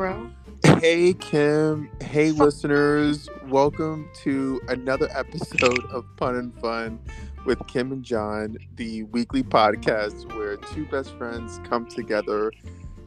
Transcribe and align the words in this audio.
bro. 0.00 0.30
Hey, 0.78 1.12
Kim. 1.12 1.90
Hey, 2.00 2.30
listeners. 2.30 3.28
Welcome 3.48 4.08
to 4.22 4.58
another 4.68 5.10
episode 5.14 5.84
of 5.90 6.06
Pun 6.16 6.36
and 6.36 6.58
Fun 6.58 6.98
with 7.44 7.58
Kim 7.66 7.92
and 7.92 8.02
John, 8.02 8.56
the 8.76 9.02
weekly 9.02 9.42
podcast 9.42 10.34
where 10.34 10.56
two 10.56 10.86
best 10.86 11.12
friends 11.18 11.60
come 11.68 11.84
together 11.84 12.50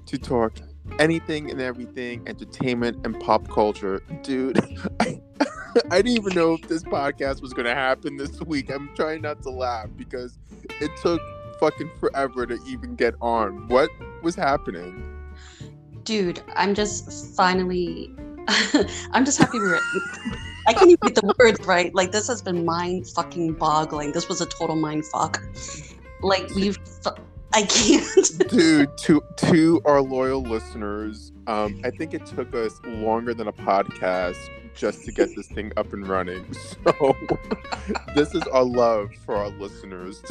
to 0.06 0.18
talk 0.20 0.54
anything 1.00 1.50
and 1.50 1.60
everything, 1.60 2.28
entertainment 2.28 3.04
and 3.04 3.20
pop 3.20 3.48
culture. 3.48 4.00
Dude, 4.22 4.60
I, 5.00 5.20
I 5.90 6.00
didn't 6.04 6.16
even 6.16 6.36
know 6.36 6.54
if 6.54 6.68
this 6.68 6.84
podcast 6.84 7.42
was 7.42 7.54
going 7.54 7.66
to 7.66 7.74
happen 7.74 8.18
this 8.18 8.40
week. 8.42 8.70
I'm 8.70 8.94
trying 8.96 9.24
not 9.24 9.42
to 9.42 9.50
laugh 9.50 9.90
because 9.98 10.38
it 10.80 10.92
took 11.02 11.20
fucking 11.60 11.90
forever 12.00 12.46
to 12.46 12.60
even 12.68 12.94
get 12.94 13.16
on. 13.20 13.68
What 13.68 13.90
was 14.22 14.36
happening? 14.36 15.13
Dude, 16.04 16.42
I'm 16.56 16.76
just 16.76 17.36
finally. 17.36 18.14
I'm 19.12 19.24
just 19.24 19.38
happy 19.38 19.60
we're. 19.60 19.80
I 20.68 20.74
can't 20.74 20.92
even 20.92 20.98
get 21.02 21.16
the 21.16 21.34
words 21.40 21.66
right. 21.66 21.94
Like 21.96 22.12
this 22.12 22.28
has 22.28 22.42
been 22.42 22.66
mind 22.66 23.08
fucking 23.08 23.54
boggling. 23.54 24.12
This 24.12 24.28
was 24.28 24.42
a 24.42 24.46
total 24.46 24.76
mind 24.76 25.06
fuck. 25.06 25.42
Like 26.22 26.50
we've. 26.56 26.78
I 27.54 27.64
can't. 27.64 28.32
Dude, 28.50 28.98
to 28.98 29.22
to 29.38 29.82
our 29.86 30.02
loyal 30.02 30.42
listeners, 30.42 31.32
um, 31.48 31.80
I 31.84 31.92
think 31.92 32.14
it 32.14 32.26
took 32.26 32.54
us 32.56 32.80
longer 32.86 33.34
than 33.34 33.48
a 33.48 33.54
podcast 33.54 34.38
just 34.76 35.06
to 35.06 35.12
get 35.12 35.36
this 35.36 35.48
thing 35.48 35.72
up 35.78 35.94
and 35.94 36.08
running. 36.08 36.46
So 36.84 37.16
this 38.16 38.34
is 38.34 38.44
our 38.44 38.64
love 38.64 39.10
for 39.26 39.36
our 39.36 39.50
listeners. 39.50 40.22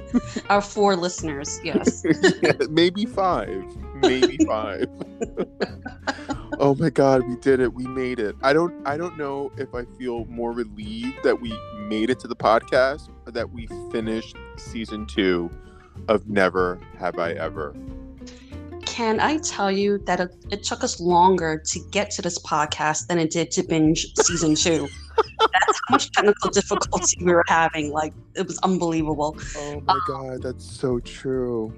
our 0.50 0.60
four 0.60 0.96
listeners, 0.96 1.60
yes. 1.64 2.04
yeah, 2.42 2.52
maybe 2.68 3.06
five. 3.06 3.64
Maybe 3.96 4.38
five. 4.44 4.86
oh 6.58 6.74
my 6.76 6.90
god, 6.90 7.26
we 7.28 7.36
did 7.36 7.60
it. 7.60 7.72
We 7.72 7.86
made 7.86 8.18
it. 8.18 8.36
I 8.42 8.52
don't 8.52 8.86
I 8.86 8.96
don't 8.96 9.16
know 9.16 9.50
if 9.56 9.74
I 9.74 9.84
feel 9.98 10.24
more 10.26 10.52
relieved 10.52 11.22
that 11.22 11.40
we 11.40 11.56
made 11.88 12.10
it 12.10 12.18
to 12.20 12.28
the 12.28 12.36
podcast 12.36 13.08
or 13.26 13.32
that 13.32 13.50
we 13.50 13.66
finished 13.90 14.36
season 14.56 15.06
2 15.06 15.50
of 16.08 16.28
Never 16.28 16.80
Have 16.98 17.18
I 17.18 17.32
Ever. 17.32 17.74
Can 19.00 19.18
I 19.18 19.38
tell 19.38 19.72
you 19.72 19.96
that 20.04 20.20
it, 20.20 20.36
it, 20.50 20.62
took 20.62 20.84
us 20.84 21.00
longer 21.00 21.56
to 21.56 21.80
get 21.90 22.10
to 22.10 22.20
this 22.20 22.38
podcast 22.38 23.06
than 23.06 23.18
it 23.18 23.30
did 23.30 23.50
to 23.52 23.62
binge 23.62 24.12
season 24.16 24.54
two? 24.54 24.88
That's 25.38 25.80
how 25.88 25.92
much 25.92 26.10
technical 26.12 26.50
difficulty 26.50 27.16
we 27.24 27.32
were 27.32 27.46
having. 27.48 27.92
Like, 27.92 28.12
it 28.34 28.46
was 28.46 28.58
unbelievable. 28.58 29.38
Oh 29.56 29.82
my 29.86 29.94
um, 29.94 30.00
God, 30.06 30.42
that's 30.42 30.70
so 30.70 31.00
true. 31.00 31.72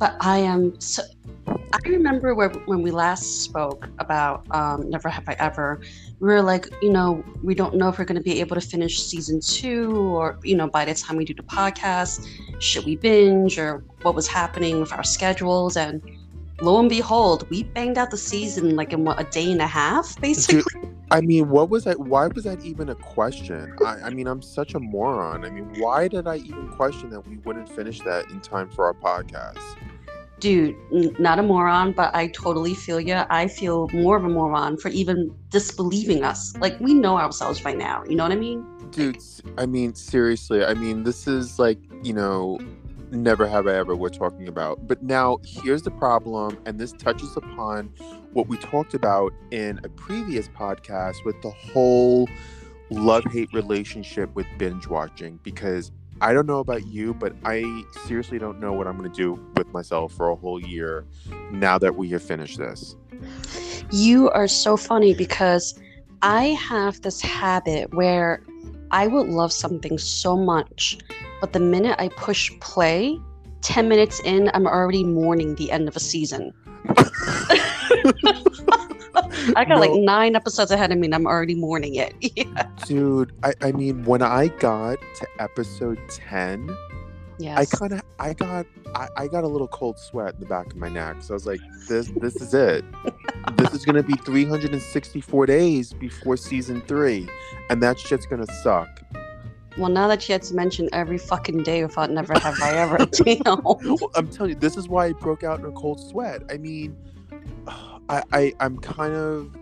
But 0.00 0.16
I 0.18 0.38
am 0.38 0.80
so. 0.80 1.04
I 1.46 1.78
remember 1.88 2.34
where, 2.34 2.48
when 2.48 2.82
we 2.82 2.90
last 2.90 3.44
spoke 3.44 3.88
about 4.00 4.44
um, 4.50 4.90
Never 4.90 5.08
Have 5.08 5.28
I 5.28 5.36
Ever, 5.38 5.80
we 6.18 6.26
were 6.26 6.42
like, 6.42 6.68
you 6.82 6.90
know, 6.90 7.24
we 7.44 7.54
don't 7.54 7.76
know 7.76 7.88
if 7.90 7.98
we're 8.00 8.06
going 8.06 8.18
to 8.18 8.24
be 8.24 8.40
able 8.40 8.56
to 8.56 8.60
finish 8.60 9.00
season 9.00 9.40
two 9.40 9.94
or, 9.94 10.36
you 10.42 10.56
know, 10.56 10.66
by 10.66 10.84
the 10.84 10.94
time 10.94 11.16
we 11.16 11.24
do 11.24 11.34
the 11.34 11.44
podcast, 11.44 12.26
should 12.58 12.84
we 12.84 12.96
binge 12.96 13.56
or 13.56 13.84
what 14.02 14.16
was 14.16 14.26
happening 14.26 14.80
with 14.80 14.92
our 14.92 15.04
schedules? 15.04 15.76
And 15.76 16.02
lo 16.60 16.80
and 16.80 16.88
behold, 16.88 17.48
we 17.50 17.64
banged 17.64 17.98
out 17.98 18.10
the 18.10 18.16
season 18.16 18.76
like 18.76 18.92
in 18.92 19.04
what 19.04 19.20
a 19.20 19.24
day 19.24 19.50
and 19.50 19.60
a 19.60 19.66
half, 19.66 20.18
basically. 20.20 20.62
Dude, 20.80 20.96
I 21.10 21.20
mean, 21.20 21.48
what 21.50 21.70
was 21.70 21.84
that? 21.84 22.00
Why 22.00 22.26
was 22.28 22.44
that 22.44 22.64
even 22.64 22.88
a 22.88 22.94
question? 22.94 23.76
I, 23.84 24.02
I, 24.04 24.10
mean, 24.10 24.26
I'm 24.26 24.42
such 24.42 24.74
a 24.74 24.80
moron. 24.80 25.44
I 25.44 25.50
mean, 25.50 25.70
why 25.80 26.08
did 26.08 26.26
I 26.26 26.36
even 26.36 26.68
question 26.70 27.10
that 27.10 27.26
we 27.26 27.36
wouldn't 27.38 27.68
finish 27.68 28.00
that 28.00 28.30
in 28.30 28.40
time 28.40 28.68
for 28.68 28.86
our 28.86 28.94
podcast? 28.94 29.62
Dude, 30.38 30.76
not 31.18 31.38
a 31.38 31.42
moron, 31.42 31.92
but 31.92 32.14
I 32.14 32.26
totally 32.28 32.74
feel 32.74 33.00
you. 33.00 33.14
I 33.30 33.48
feel 33.48 33.88
more 33.94 34.16
of 34.16 34.24
a 34.24 34.28
moron 34.28 34.76
for 34.76 34.88
even 34.88 35.34
disbelieving 35.50 36.24
us. 36.24 36.54
Like, 36.58 36.78
we 36.80 36.92
know 36.92 37.16
ourselves 37.16 37.60
by 37.60 37.72
now. 37.72 38.04
You 38.06 38.16
know 38.16 38.24
what 38.24 38.32
I 38.32 38.36
mean? 38.36 38.66
Dude, 38.90 39.22
I 39.56 39.64
mean, 39.64 39.94
seriously. 39.94 40.64
I 40.64 40.74
mean, 40.74 41.04
this 41.04 41.26
is 41.26 41.58
like, 41.58 41.78
you 42.02 42.12
know, 42.12 42.58
never 43.10 43.46
have 43.46 43.66
I 43.66 43.74
ever 43.74 43.94
we're 43.94 44.08
talking 44.08 44.48
about. 44.48 44.86
But 44.86 45.02
now 45.02 45.38
here's 45.44 45.82
the 45.82 45.90
problem, 45.90 46.58
and 46.66 46.78
this 46.78 46.92
touches 46.92 47.36
upon 47.36 47.92
what 48.32 48.48
we 48.48 48.56
talked 48.58 48.94
about 48.94 49.32
in 49.50 49.80
a 49.84 49.88
previous 49.90 50.48
podcast 50.48 51.24
with 51.24 51.40
the 51.42 51.50
whole 51.50 52.28
love 52.90 53.24
hate 53.24 53.52
relationship 53.52 54.34
with 54.34 54.46
binge 54.58 54.86
watching 54.86 55.40
because 55.42 55.90
I 56.20 56.32
don't 56.32 56.46
know 56.46 56.60
about 56.60 56.86
you, 56.86 57.12
but 57.12 57.34
I 57.44 57.84
seriously 58.06 58.38
don't 58.38 58.58
know 58.58 58.72
what 58.72 58.86
I'm 58.86 58.96
going 58.96 59.10
to 59.10 59.16
do 59.16 59.38
with 59.56 59.68
myself 59.68 60.12
for 60.12 60.30
a 60.30 60.36
whole 60.36 60.60
year 60.60 61.04
now 61.50 61.78
that 61.78 61.96
we 61.96 62.08
have 62.10 62.22
finished 62.22 62.58
this. 62.58 62.96
You 63.90 64.30
are 64.30 64.48
so 64.48 64.76
funny 64.76 65.14
because 65.14 65.78
I 66.22 66.46
have 66.46 67.02
this 67.02 67.20
habit 67.20 67.94
where 67.94 68.42
I 68.90 69.06
will 69.08 69.26
love 69.26 69.52
something 69.52 69.98
so 69.98 70.36
much 70.36 70.98
but 71.40 71.52
the 71.52 71.60
minute 71.60 71.96
I 71.98 72.08
push 72.08 72.50
play, 72.60 73.18
10 73.62 73.88
minutes 73.88 74.20
in, 74.20 74.50
I'm 74.54 74.66
already 74.66 75.04
mourning 75.04 75.54
the 75.56 75.70
end 75.70 75.88
of 75.88 75.96
a 75.96 76.00
season. 76.00 76.52
I 79.54 79.64
got 79.64 79.76
no. 79.76 79.80
like 79.80 79.92
nine 79.92 80.36
episodes 80.36 80.70
ahead 80.70 80.92
of 80.92 80.98
me 80.98 81.06
and 81.06 81.14
I'm 81.14 81.26
already 81.26 81.54
mourning 81.54 81.96
it. 81.96 82.14
yeah. 82.36 82.68
Dude, 82.84 83.32
I, 83.42 83.52
I 83.62 83.72
mean, 83.72 84.04
when 84.04 84.22
I 84.22 84.48
got 84.48 84.98
to 85.16 85.28
episode 85.38 85.98
10, 86.08 86.76
yes. 87.38 87.58
I 87.58 87.76
kind 87.76 87.92
of, 87.92 88.02
I 88.18 88.34
got, 88.34 88.66
I, 88.94 89.08
I 89.16 89.28
got 89.28 89.44
a 89.44 89.48
little 89.48 89.68
cold 89.68 89.98
sweat 89.98 90.34
in 90.34 90.40
the 90.40 90.46
back 90.46 90.66
of 90.66 90.76
my 90.76 90.88
neck. 90.88 91.16
So 91.20 91.34
I 91.34 91.36
was 91.36 91.46
like, 91.46 91.60
this, 91.88 92.12
this 92.16 92.36
is 92.36 92.54
it. 92.54 92.84
this 93.56 93.72
is 93.72 93.84
going 93.84 93.96
to 93.96 94.02
be 94.02 94.14
364 94.24 95.46
days 95.46 95.92
before 95.92 96.36
season 96.36 96.80
three. 96.82 97.28
And 97.70 97.82
that 97.82 97.98
shit's 97.98 98.26
going 98.26 98.44
to 98.44 98.52
suck. 98.62 99.02
Well, 99.78 99.90
now 99.90 100.08
that 100.08 100.26
you 100.28 100.32
had 100.32 100.42
to 100.44 100.54
mention 100.54 100.88
every 100.92 101.18
fucking 101.18 101.62
day 101.62 101.82
without 101.84 102.10
never 102.10 102.38
have 102.38 102.60
I 102.62 102.74
ever, 102.74 103.06
you 103.26 103.40
know. 103.44 103.78
I'm 104.14 104.28
telling 104.28 104.50
you, 104.52 104.56
this 104.56 104.76
is 104.76 104.88
why 104.88 105.06
I 105.06 105.12
broke 105.12 105.44
out 105.44 105.60
in 105.60 105.66
a 105.66 105.72
cold 105.72 106.00
sweat. 106.00 106.42
I 106.50 106.56
mean, 106.56 106.96
I, 108.08 108.22
I 108.32 108.52
I'm 108.60 108.78
kind 108.78 109.14
of 109.14 109.54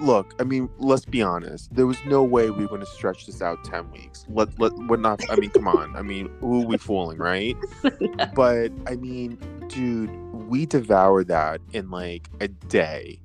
look. 0.00 0.34
I 0.40 0.44
mean, 0.44 0.68
let's 0.78 1.04
be 1.04 1.22
honest. 1.22 1.74
There 1.74 1.86
was 1.86 1.98
no 2.06 2.22
way 2.22 2.50
we 2.50 2.62
were 2.62 2.68
going 2.68 2.80
to 2.80 2.86
stretch 2.86 3.26
this 3.26 3.42
out 3.42 3.62
ten 3.64 3.90
weeks. 3.90 4.24
Let 4.28 4.58
let 4.58 4.72
we're 4.74 4.96
not. 4.96 5.20
I 5.30 5.36
mean, 5.36 5.50
come 5.50 5.68
on. 5.68 5.96
I 5.96 6.02
mean, 6.02 6.30
who 6.40 6.62
are 6.62 6.66
we 6.66 6.78
fooling, 6.78 7.18
right? 7.18 7.56
yeah. 8.00 8.30
But 8.34 8.72
I 8.86 8.96
mean, 8.96 9.38
dude, 9.68 10.10
we 10.32 10.66
devoured 10.66 11.28
that 11.28 11.60
in 11.72 11.90
like 11.90 12.28
a 12.40 12.48
day, 12.48 13.20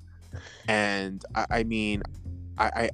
and 0.67 1.23
I, 1.35 1.45
I 1.51 1.63
mean, 1.63 2.03
I, 2.57 2.71
I 2.75 2.89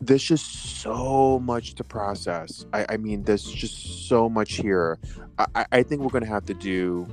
there's 0.00 0.22
just 0.22 0.80
so 0.80 1.38
much 1.40 1.74
to 1.74 1.84
process. 1.84 2.66
I, 2.72 2.86
I 2.90 2.96
mean, 2.96 3.22
there's 3.22 3.44
just 3.44 4.08
so 4.08 4.28
much 4.28 4.54
here. 4.54 4.98
I, 5.38 5.66
I 5.72 5.82
think 5.82 6.02
we're 6.02 6.10
going 6.10 6.24
to 6.24 6.30
have 6.30 6.44
to 6.46 6.54
do 6.54 7.06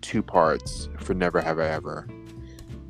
two 0.00 0.22
parts 0.22 0.88
for 0.98 1.14
Never 1.14 1.40
Have 1.40 1.58
I 1.58 1.68
Ever. 1.68 2.06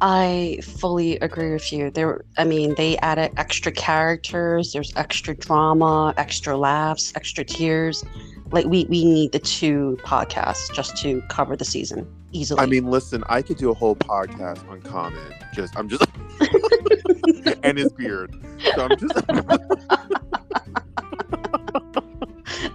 I 0.02 0.58
fully 0.62 1.18
agree 1.20 1.52
with 1.52 1.72
you. 1.72 1.90
There, 1.90 2.22
I 2.36 2.44
mean, 2.44 2.74
they 2.76 2.98
added 2.98 3.32
extra 3.38 3.72
characters. 3.72 4.72
There's 4.72 4.92
extra 4.94 5.34
drama, 5.34 6.12
extra 6.18 6.56
laughs, 6.56 7.12
extra 7.16 7.44
tears. 7.44 8.04
Like 8.52 8.66
we 8.66 8.84
we 8.84 9.04
need 9.04 9.32
the 9.32 9.38
two 9.38 9.98
podcasts 10.02 10.72
just 10.74 10.96
to 10.98 11.22
cover 11.28 11.56
the 11.56 11.64
season 11.64 12.06
easily. 12.36 12.60
I 12.60 12.66
mean, 12.66 12.86
listen, 12.86 13.24
I 13.28 13.42
could 13.42 13.56
do 13.56 13.70
a 13.70 13.74
whole 13.74 13.96
podcast 13.96 14.68
on 14.68 14.82
Common. 14.82 15.32
Just 15.54 15.76
I'm 15.76 15.88
just 15.88 16.04
and 17.62 17.78
his 17.78 17.92
beard. 17.92 18.34
So 18.74 18.88
I'm 18.88 18.96
just 18.98 19.24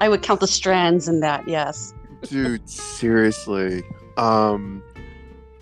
I 0.01 0.09
would 0.09 0.23
count 0.23 0.39
the 0.39 0.47
strands 0.47 1.07
in 1.07 1.19
that, 1.19 1.47
yes. 1.47 1.93
Dude, 2.23 2.67
seriously. 2.69 3.83
Um 4.17 4.83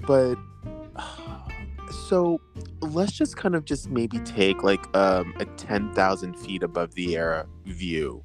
but 0.08 0.36
so 2.08 2.42
let's 2.82 3.12
just 3.12 3.38
kind 3.38 3.54
of 3.56 3.66
just 3.66 3.90
maybe 3.90 4.18
take 4.20 4.64
like 4.64 4.84
um 4.96 5.34
a 5.40 5.46
10,000 5.46 6.34
feet 6.36 6.64
above 6.64 6.96
the 6.96 7.18
air 7.18 7.46
view. 7.66 8.24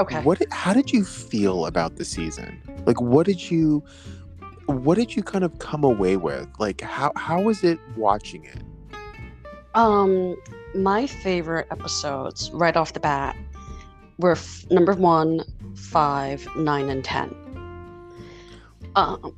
Okay. 0.00 0.20
What 0.22 0.42
how 0.52 0.72
did 0.72 0.92
you 0.92 1.04
feel 1.04 1.66
about 1.66 1.96
the 1.96 2.04
season? 2.04 2.60
Like 2.86 3.00
what 3.00 3.26
did 3.26 3.50
you 3.50 3.84
what 4.66 4.96
did 4.96 5.14
you 5.16 5.22
kind 5.22 5.44
of 5.44 5.58
come 5.58 5.84
away 5.84 6.16
with? 6.16 6.48
Like 6.58 6.80
how 6.80 7.12
how 7.16 7.40
was 7.40 7.64
it 7.64 7.78
watching 7.96 8.44
it? 8.44 8.62
Um 9.74 10.36
my 10.74 11.06
favorite 11.06 11.66
episodes 11.70 12.50
right 12.52 12.76
off 12.76 12.92
the 12.92 13.00
bat 13.00 13.36
were 14.18 14.32
f- 14.32 14.64
number 14.70 14.94
1, 14.94 15.40
5, 15.76 16.48
9 16.56 16.88
and 16.90 17.04
10. 17.04 17.34
Um 18.94 19.34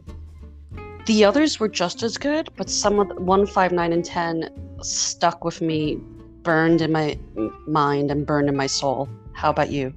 the 1.06 1.24
others 1.24 1.60
were 1.60 1.68
just 1.68 2.02
as 2.02 2.16
good, 2.16 2.48
but 2.56 2.70
some 2.70 2.98
of 2.98 3.08
the, 3.08 3.16
1, 3.16 3.46
5, 3.46 3.72
9 3.72 3.92
and 3.92 4.04
10 4.04 4.48
stuck 4.82 5.44
with 5.44 5.60
me, 5.60 5.98
burned 6.42 6.80
in 6.80 6.92
my 6.92 7.18
mind 7.66 8.10
and 8.10 8.26
burned 8.26 8.48
in 8.48 8.56
my 8.56 8.66
soul. 8.66 9.08
How 9.34 9.50
about 9.50 9.70
you? 9.70 9.92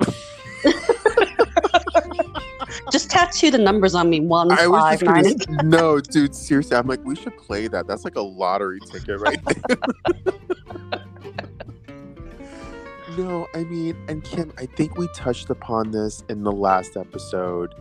Just 2.96 3.10
tattoo 3.10 3.50
the 3.50 3.58
numbers 3.58 3.94
on 3.94 4.08
me 4.08 4.20
one, 4.20 4.50
I 4.50 4.64
five, 4.64 5.00
gonna, 5.00 5.22
nine. 5.22 5.68
no, 5.68 6.00
dude. 6.00 6.34
Seriously, 6.34 6.78
I'm 6.78 6.86
like, 6.86 7.04
we 7.04 7.14
should 7.14 7.36
play 7.36 7.68
that. 7.68 7.86
That's 7.86 8.04
like 8.04 8.16
a 8.16 8.22
lottery 8.22 8.80
ticket 8.90 9.20
right 9.20 9.38
there. 9.44 9.76
no, 13.18 13.48
I 13.54 13.64
mean, 13.64 13.98
and 14.08 14.24
Kim, 14.24 14.50
I 14.56 14.64
think 14.64 14.96
we 14.96 15.08
touched 15.08 15.50
upon 15.50 15.90
this 15.90 16.24
in 16.30 16.42
the 16.42 16.52
last 16.52 16.96
episode, 16.96 17.74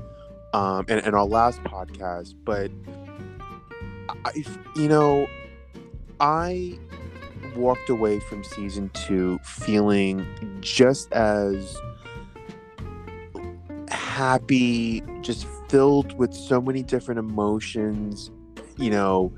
um, 0.54 0.84
and, 0.90 1.00
and 1.06 1.16
our 1.16 1.26
last 1.26 1.64
podcast. 1.64 2.34
But 2.44 2.70
I, 4.26 4.44
you 4.76 4.90
know, 4.90 5.28
I 6.20 6.78
walked 7.56 7.88
away 7.90 8.20
from 8.20 8.44
season 8.44 8.92
two 8.94 9.40
feeling 9.46 10.28
just 10.60 11.10
as 11.14 11.78
happy, 14.16 15.04
just 15.20 15.46
filled 15.68 16.18
with 16.18 16.34
so 16.34 16.62
many 16.62 16.82
different 16.82 17.20
emotions. 17.20 18.32
You 18.78 18.90
know, 18.90 19.34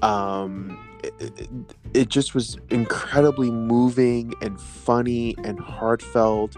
um, 0.00 0.78
it, 1.02 1.12
it, 1.20 1.50
it 1.92 2.08
just 2.08 2.32
was 2.32 2.56
incredibly 2.70 3.50
moving 3.50 4.34
and 4.40 4.60
funny 4.60 5.34
and 5.42 5.58
heartfelt. 5.58 6.54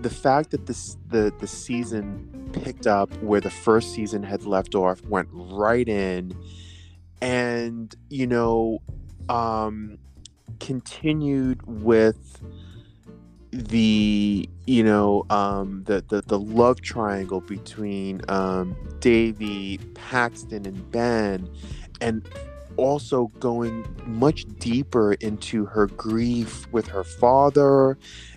The 0.00 0.10
fact 0.10 0.50
that 0.50 0.66
this 0.66 0.96
the 1.08 1.32
the 1.38 1.46
season 1.46 2.50
picked 2.52 2.88
up 2.88 3.12
where 3.22 3.40
the 3.40 3.50
first 3.50 3.92
season 3.92 4.24
had 4.24 4.44
left 4.44 4.74
off, 4.74 5.00
went 5.02 5.28
right 5.32 5.88
in, 5.88 6.36
and 7.22 7.94
you 8.10 8.26
know, 8.26 8.82
um, 9.28 9.98
continued 10.58 11.62
with 11.64 12.42
the 13.54 14.48
you 14.66 14.82
know 14.82 15.24
um 15.30 15.84
the 15.84 16.04
the, 16.08 16.22
the 16.26 16.38
love 16.38 16.80
triangle 16.80 17.40
between 17.40 18.20
um 18.28 18.76
Devi 19.00 19.78
paxton 19.94 20.66
and 20.66 20.90
ben 20.90 21.48
and 22.00 22.28
also 22.76 23.26
going 23.38 23.86
much 24.06 24.44
deeper 24.58 25.12
into 25.14 25.64
her 25.66 25.86
grief 25.86 26.66
with 26.72 26.88
her 26.88 27.04
father 27.04 27.96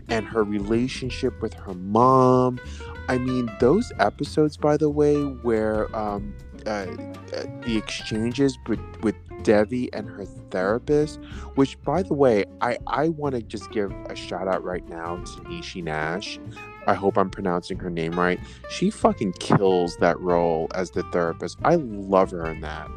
and 0.09 0.27
her 0.27 0.43
relationship 0.43 1.41
with 1.41 1.55
her 1.55 1.73
mom. 1.73 2.59
I 3.09 3.17
mean 3.17 3.49
those 3.59 3.91
episodes 3.99 4.55
by 4.55 4.77
the 4.77 4.89
way 4.89 5.23
where 5.23 5.93
um 5.95 6.35
uh, 6.67 6.85
uh, 7.33 7.43
the 7.65 7.77
exchanges 7.77 8.57
with, 8.67 8.79
with 9.01 9.15
Devi 9.43 9.91
and 9.93 10.07
her 10.09 10.25
therapist, 10.51 11.19
which 11.55 11.81
by 11.83 12.03
the 12.03 12.13
way, 12.13 12.45
I, 12.61 12.77
I 12.87 13.09
want 13.09 13.35
to 13.35 13.41
just 13.41 13.71
give 13.71 13.91
a 14.07 14.15
shout 14.15 14.47
out 14.47 14.63
right 14.63 14.87
now 14.89 15.17
to 15.17 15.41
Niecy 15.41 15.83
Nash. 15.83 16.39
I 16.85 16.93
hope 16.93 17.17
I'm 17.17 17.29
pronouncing 17.29 17.79
her 17.79 17.89
name 17.89 18.17
right. 18.19 18.39
She 18.69 18.89
fucking 18.89 19.33
kills 19.33 19.97
that 19.97 20.19
role 20.19 20.67
as 20.75 20.91
the 20.91 21.03
therapist. 21.11 21.57
I 21.63 21.75
love 21.75 22.31
her 22.31 22.45
in 22.45 22.61
that. 22.61 22.89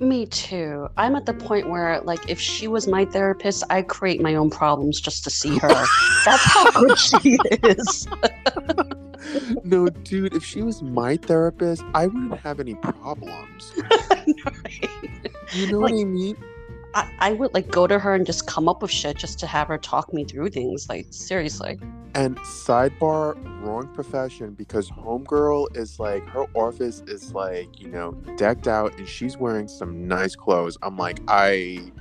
Me 0.00 0.26
too. 0.26 0.88
I'm 0.96 1.14
at 1.14 1.26
the 1.26 1.34
point 1.34 1.68
where, 1.68 2.00
like, 2.00 2.28
if 2.28 2.40
she 2.40 2.66
was 2.66 2.88
my 2.88 3.04
therapist, 3.04 3.62
I 3.70 3.82
create 3.82 4.20
my 4.20 4.34
own 4.34 4.50
problems 4.50 5.00
just 5.00 5.22
to 5.24 5.30
see 5.30 5.56
her. 5.58 5.68
That's 6.24 6.44
how 6.44 6.70
good 6.72 6.98
she 6.98 7.38
is. 7.62 8.08
no, 9.64 9.88
dude, 9.88 10.34
if 10.34 10.44
she 10.44 10.62
was 10.62 10.82
my 10.82 11.16
therapist, 11.16 11.82
I 11.94 12.06
wouldn't 12.06 12.38
have 12.40 12.60
any 12.60 12.74
problems. 12.74 13.72
You 15.52 15.70
know 15.70 15.80
what 15.80 15.92
I 15.92 16.04
mean? 16.04 16.36
I, 16.94 17.10
I 17.18 17.32
would 17.32 17.52
like 17.54 17.70
go 17.70 17.86
to 17.86 17.98
her 17.98 18.14
and 18.14 18.24
just 18.24 18.46
come 18.46 18.68
up 18.68 18.82
with 18.82 18.90
shit 18.90 19.16
just 19.16 19.38
to 19.40 19.46
have 19.46 19.68
her 19.68 19.78
talk 19.78 20.12
me 20.12 20.24
through 20.24 20.50
things. 20.50 20.88
Like 20.88 21.06
seriously. 21.10 21.78
And 22.14 22.36
sidebar, 22.38 23.36
wrong 23.62 23.88
profession 23.92 24.54
because 24.54 24.90
homegirl 24.90 25.76
is 25.76 25.98
like 25.98 26.26
her 26.28 26.44
office 26.54 27.02
is 27.06 27.32
like 27.32 27.80
you 27.80 27.88
know 27.88 28.12
decked 28.36 28.68
out 28.68 28.96
and 28.98 29.08
she's 29.08 29.36
wearing 29.36 29.68
some 29.68 30.06
nice 30.06 30.34
clothes. 30.36 30.78
I'm 30.82 30.96
like 30.96 31.20
I, 31.28 31.92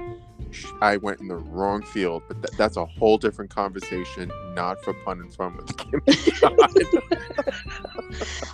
I 0.81 0.97
went 0.97 1.19
in 1.19 1.27
the 1.27 1.35
wrong 1.35 1.81
field, 1.81 2.23
but 2.27 2.41
th- 2.43 2.57
that's 2.57 2.77
a 2.77 2.85
whole 2.85 3.17
different 3.17 3.51
conversation. 3.51 4.31
Not 4.53 4.83
for 4.83 4.93
pun 4.93 5.19
and 5.19 5.33
fun 5.33 5.57
with 5.57 5.77
Kim. 5.77 6.01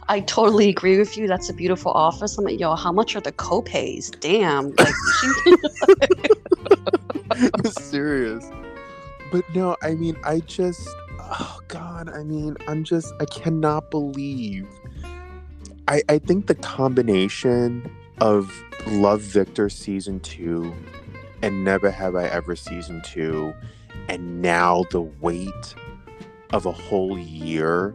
I 0.08 0.22
totally 0.22 0.70
agree 0.70 0.98
with 0.98 1.18
you. 1.18 1.28
That's 1.28 1.50
a 1.50 1.54
beautiful 1.54 1.92
office. 1.92 2.38
I'm 2.38 2.46
like, 2.46 2.60
yo, 2.60 2.76
how 2.76 2.92
much 2.92 3.16
are 3.16 3.22
the 3.22 3.32
copays? 3.32 4.18
Damn. 4.20 4.74
Like, 4.78 4.94
serious. 7.74 8.50
But 9.32 9.44
no, 9.54 9.76
I 9.84 9.96
mean, 9.96 10.18
I 10.24 10.40
just, 10.40 10.88
oh 11.20 11.60
God, 11.68 12.10
I 12.10 12.24
mean, 12.24 12.58
I'm 12.68 12.84
just, 12.84 13.14
I 13.20 13.26
cannot 13.26 13.92
believe. 13.92 14.68
I, 15.88 16.02
I 16.10 16.20
think 16.20 16.48
the 16.48 16.56
combination 16.56 17.90
of 18.22 18.52
Love 18.88 19.22
Victor 19.22 19.70
season 19.70 20.20
two 20.20 20.74
and 21.42 21.64
Never 21.64 21.92
Have 21.92 22.16
I 22.16 22.26
Ever 22.26 22.56
season 22.56 23.02
two, 23.02 23.54
and 24.08 24.42
now 24.42 24.84
the 24.92 25.02
weight 25.02 25.76
of 26.52 26.66
a 26.66 26.72
whole 26.72 27.18
year 27.18 27.94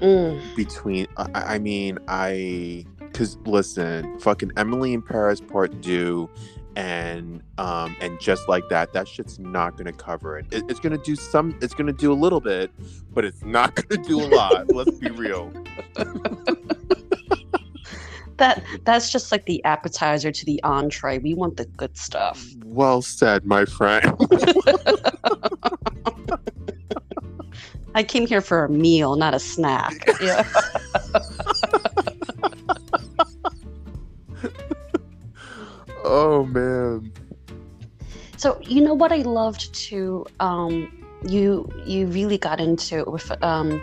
Mm, 0.00 0.56
between 0.56 1.06
I, 1.18 1.28
I 1.34 1.58
mean 1.58 1.98
I 2.08 2.86
because 3.00 3.36
listen 3.44 4.18
fucking 4.20 4.52
Emily 4.56 4.94
in 4.94 5.02
Paris 5.02 5.42
part 5.42 5.82
two 5.82 6.30
and 6.76 7.42
um 7.58 7.94
and 8.00 8.18
just 8.18 8.48
like 8.48 8.66
that 8.70 8.94
that 8.94 9.06
shit's 9.06 9.38
not 9.38 9.76
gonna 9.76 9.92
cover 9.92 10.38
it. 10.38 10.46
it 10.52 10.64
it's 10.70 10.80
gonna 10.80 10.96
do 10.96 11.14
some 11.16 11.58
it's 11.60 11.74
gonna 11.74 11.92
do 11.92 12.12
a 12.12 12.14
little 12.14 12.40
bit 12.40 12.70
but 13.12 13.26
it's 13.26 13.44
not 13.44 13.74
gonna 13.74 14.02
do 14.02 14.22
a 14.22 14.28
lot 14.28 14.72
let's 14.72 14.92
be 14.92 15.10
real 15.10 15.52
that 18.40 18.64
that's 18.84 19.10
just 19.12 19.30
like 19.30 19.46
the 19.46 19.64
appetizer 19.64 20.32
to 20.32 20.44
the 20.44 20.60
entree. 20.64 21.18
We 21.18 21.34
want 21.34 21.56
the 21.56 21.66
good 21.66 21.96
stuff. 21.96 22.44
well 22.64 23.02
said 23.02 23.44
my 23.46 23.64
friend 23.64 24.04
I 27.94 28.02
came 28.02 28.26
here 28.26 28.40
for 28.40 28.64
a 28.64 28.68
meal, 28.68 29.16
not 29.16 29.34
a 29.34 29.38
snack. 29.38 30.06
Yeah. 30.22 30.48
oh 36.04 36.46
man 36.46 37.12
So 38.36 38.58
you 38.62 38.80
know 38.80 38.94
what 38.94 39.12
I 39.12 39.18
loved 39.18 39.72
too. 39.74 40.24
Um, 40.40 41.04
you 41.28 41.68
you 41.84 42.06
really 42.06 42.38
got 42.38 42.58
into 42.60 43.04
with 43.04 43.30
um, 43.44 43.82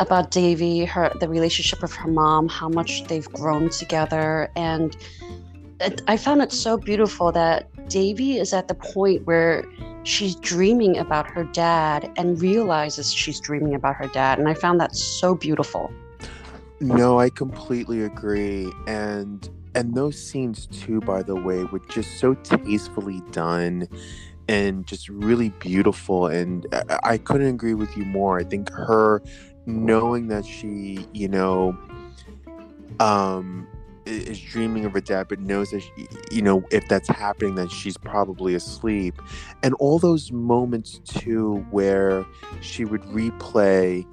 about 0.00 0.30
Devi, 0.30 0.84
her 0.84 1.12
the 1.20 1.28
relationship 1.28 1.82
with 1.82 1.94
her 1.94 2.08
mom, 2.08 2.48
how 2.48 2.68
much 2.68 3.04
they've 3.04 3.30
grown 3.32 3.68
together, 3.70 4.50
and 4.56 4.96
it, 5.80 6.02
I 6.08 6.16
found 6.16 6.42
it 6.42 6.52
so 6.52 6.76
beautiful 6.76 7.32
that 7.32 7.68
Devi 7.88 8.38
is 8.38 8.52
at 8.52 8.68
the 8.68 8.74
point 8.74 9.26
where 9.26 9.64
she's 10.02 10.34
dreaming 10.34 10.98
about 10.98 11.30
her 11.30 11.44
dad 11.44 12.10
and 12.16 12.40
realizes 12.40 13.12
she's 13.12 13.40
dreaming 13.40 13.74
about 13.74 13.96
her 13.96 14.08
dad, 14.08 14.38
and 14.38 14.48
I 14.48 14.54
found 14.54 14.80
that 14.80 14.96
so 14.96 15.34
beautiful. 15.34 15.90
No, 16.80 17.20
I 17.20 17.28
completely 17.28 18.02
agree. 18.02 18.72
And 18.86 19.48
and 19.74 19.94
those 19.94 20.18
scenes 20.18 20.66
too, 20.66 21.00
by 21.00 21.22
the 21.22 21.36
way, 21.36 21.64
were 21.64 21.78
just 21.90 22.18
so 22.18 22.34
tastefully 22.34 23.22
done 23.30 23.86
and 24.48 24.84
just 24.86 25.08
really 25.08 25.50
beautiful. 25.60 26.26
And 26.26 26.66
I, 26.72 26.98
I 27.04 27.18
couldn't 27.18 27.46
agree 27.46 27.74
with 27.74 27.96
you 27.96 28.04
more. 28.04 28.38
I 28.38 28.44
think 28.44 28.70
her 28.72 29.22
knowing 29.66 30.28
that 30.28 30.44
she, 30.44 31.06
you 31.12 31.28
know, 31.28 31.76
um 32.98 33.66
is 34.06 34.40
dreaming 34.40 34.84
of 34.84 34.92
her 34.92 35.00
dad 35.00 35.28
but 35.28 35.38
knows 35.40 35.70
that 35.70 35.80
she, 35.80 36.08
you 36.32 36.42
know 36.42 36.64
if 36.72 36.86
that's 36.88 37.08
happening 37.08 37.54
then 37.54 37.68
she's 37.68 37.96
probably 37.98 38.54
asleep 38.54 39.20
and 39.62 39.74
all 39.74 39.98
those 39.98 40.32
moments 40.32 41.00
too 41.04 41.64
where 41.70 42.26
she 42.60 42.84
would 42.84 43.02
replay 43.02 44.04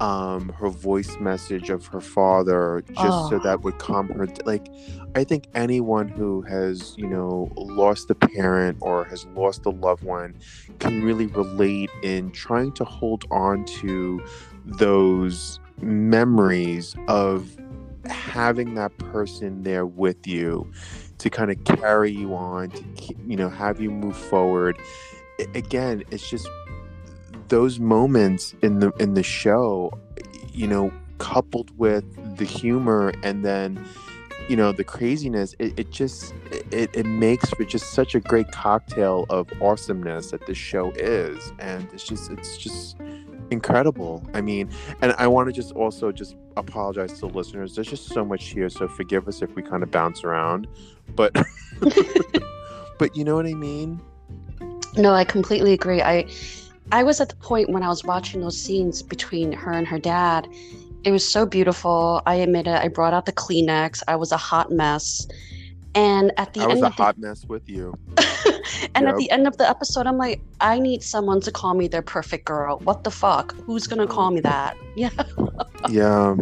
um 0.00 0.48
her 0.50 0.68
voice 0.68 1.16
message 1.20 1.70
of 1.70 1.86
her 1.86 2.00
father 2.00 2.82
just 2.92 3.28
so 3.28 3.36
Oh. 3.36 3.38
that 3.38 3.62
would 3.62 3.78
calm 3.78 4.08
her 4.08 4.26
like 4.44 4.68
i 5.14 5.24
think 5.24 5.46
anyone 5.54 6.08
who 6.08 6.42
has 6.42 6.94
you 6.98 7.06
know 7.06 7.50
lost 7.56 8.10
a 8.10 8.14
parent 8.14 8.78
or 8.80 9.04
has 9.04 9.26
lost 9.26 9.64
a 9.64 9.70
loved 9.70 10.02
one 10.02 10.34
can 10.80 11.02
really 11.02 11.26
relate 11.28 11.90
in 12.02 12.30
trying 12.32 12.72
to 12.72 12.84
hold 12.84 13.24
on 13.30 13.64
to 13.66 14.22
those 14.64 15.60
memories 15.80 16.94
of 17.08 17.56
having 18.06 18.74
that 18.74 18.96
person 18.98 19.62
there 19.62 19.86
with 19.86 20.26
you 20.26 20.70
to 21.18 21.30
kind 21.30 21.50
of 21.50 21.62
carry 21.64 22.10
you 22.10 22.34
on 22.34 22.70
to 22.70 22.84
you 23.26 23.36
know 23.36 23.48
have 23.48 23.80
you 23.80 23.90
move 23.90 24.16
forward. 24.16 24.78
Again 25.54 26.04
it's 26.10 26.28
just 26.28 26.48
those 27.48 27.80
moments 27.80 28.54
in 28.62 28.80
the 28.80 28.90
in 28.98 29.14
the 29.14 29.22
show 29.22 29.92
you 30.52 30.66
know 30.66 30.92
coupled 31.18 31.76
with 31.78 32.04
the 32.36 32.44
humor 32.44 33.12
and 33.22 33.44
then 33.44 33.82
you 34.48 34.56
know 34.56 34.72
the 34.72 34.84
craziness 34.84 35.54
it, 35.58 35.78
it 35.78 35.90
just 35.90 36.32
it, 36.72 36.90
it 36.94 37.06
makes 37.06 37.50
for 37.50 37.64
just 37.64 37.92
such 37.92 38.14
a 38.14 38.20
great 38.20 38.50
cocktail 38.52 39.26
of 39.28 39.50
awesomeness 39.60 40.30
that 40.30 40.46
this 40.46 40.58
show 40.58 40.90
is. 40.92 41.52
And 41.58 41.88
it's 41.92 42.04
just 42.04 42.30
it's 42.30 42.56
just 42.56 42.96
incredible. 43.50 44.26
I 44.34 44.40
mean, 44.40 44.70
and 45.02 45.14
I 45.18 45.26
want 45.26 45.48
to 45.48 45.52
just 45.52 45.72
also 45.72 46.12
just 46.12 46.36
apologize 46.56 47.12
to 47.14 47.20
the 47.20 47.26
listeners. 47.28 47.74
There's 47.74 47.88
just 47.88 48.08
so 48.08 48.24
much 48.24 48.46
here, 48.46 48.68
so 48.68 48.88
forgive 48.88 49.28
us 49.28 49.42
if 49.42 49.54
we 49.54 49.62
kind 49.62 49.82
of 49.82 49.90
bounce 49.90 50.24
around. 50.24 50.66
But 51.14 51.34
but 52.98 53.16
you 53.16 53.24
know 53.24 53.34
what 53.34 53.46
I 53.46 53.54
mean? 53.54 54.00
No, 54.96 55.12
I 55.12 55.24
completely 55.24 55.72
agree. 55.72 56.02
I 56.02 56.26
I 56.92 57.02
was 57.02 57.20
at 57.20 57.28
the 57.28 57.36
point 57.36 57.70
when 57.70 57.82
I 57.82 57.88
was 57.88 58.04
watching 58.04 58.40
those 58.40 58.60
scenes 58.60 59.02
between 59.02 59.52
her 59.52 59.72
and 59.72 59.86
her 59.86 59.98
dad. 59.98 60.48
It 61.02 61.12
was 61.12 61.26
so 61.26 61.46
beautiful. 61.46 62.20
I 62.26 62.36
admit 62.36 62.66
it. 62.66 62.76
I 62.76 62.88
brought 62.88 63.14
out 63.14 63.24
the 63.24 63.32
Kleenex. 63.32 64.02
I 64.06 64.16
was 64.16 64.32
a 64.32 64.36
hot 64.36 64.70
mess. 64.70 65.26
And 65.94 66.32
at 66.36 66.52
the 66.52 66.60
I 66.60 66.66
was 66.66 66.76
end 66.76 66.84
a 66.84 66.86
of 66.88 66.96
the 66.96 67.02
hot 67.02 67.18
mess 67.18 67.44
with 67.46 67.68
you. 67.68 67.94
and 68.94 69.08
at 69.08 69.16
the 69.16 69.30
end 69.30 69.46
of 69.46 69.56
the 69.56 69.68
episode, 69.68 70.06
I'm 70.06 70.18
like, 70.18 70.40
I 70.60 70.78
need 70.78 71.02
someone 71.02 71.40
to 71.42 71.52
call 71.52 71.74
me 71.74 71.88
their 71.88 72.02
perfect 72.02 72.44
girl. 72.44 72.78
What 72.80 73.04
the 73.04 73.10
fuck? 73.10 73.54
Who's 73.66 73.86
gonna 73.86 74.06
call 74.06 74.30
me 74.30 74.40
that? 74.40 74.76
Yeah. 74.96 75.10
Yeah. 75.88 76.34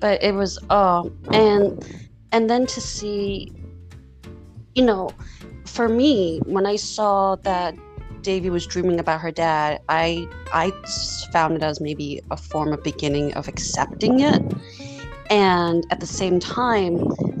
But 0.00 0.22
it 0.22 0.32
was 0.34 0.58
oh 0.70 1.12
and 1.32 1.84
and 2.32 2.48
then 2.48 2.66
to 2.66 2.80
see 2.80 3.52
you 4.74 4.84
know, 4.84 5.10
for 5.66 5.88
me, 5.88 6.40
when 6.46 6.64
I 6.64 6.76
saw 6.76 7.34
that 7.42 7.74
Devi 8.22 8.48
was 8.48 8.64
dreaming 8.66 9.00
about 9.00 9.20
her 9.20 9.32
dad, 9.32 9.80
I 9.88 10.28
I 10.52 10.70
found 11.32 11.56
it 11.56 11.62
as 11.62 11.80
maybe 11.80 12.20
a 12.30 12.36
form 12.36 12.72
of 12.72 12.82
beginning 12.82 13.34
of 13.34 13.48
accepting 13.48 14.20
it. 14.20 14.40
And 15.30 15.84
at 15.90 16.00
the 16.00 16.06
same 16.06 16.38
time, 16.40 16.96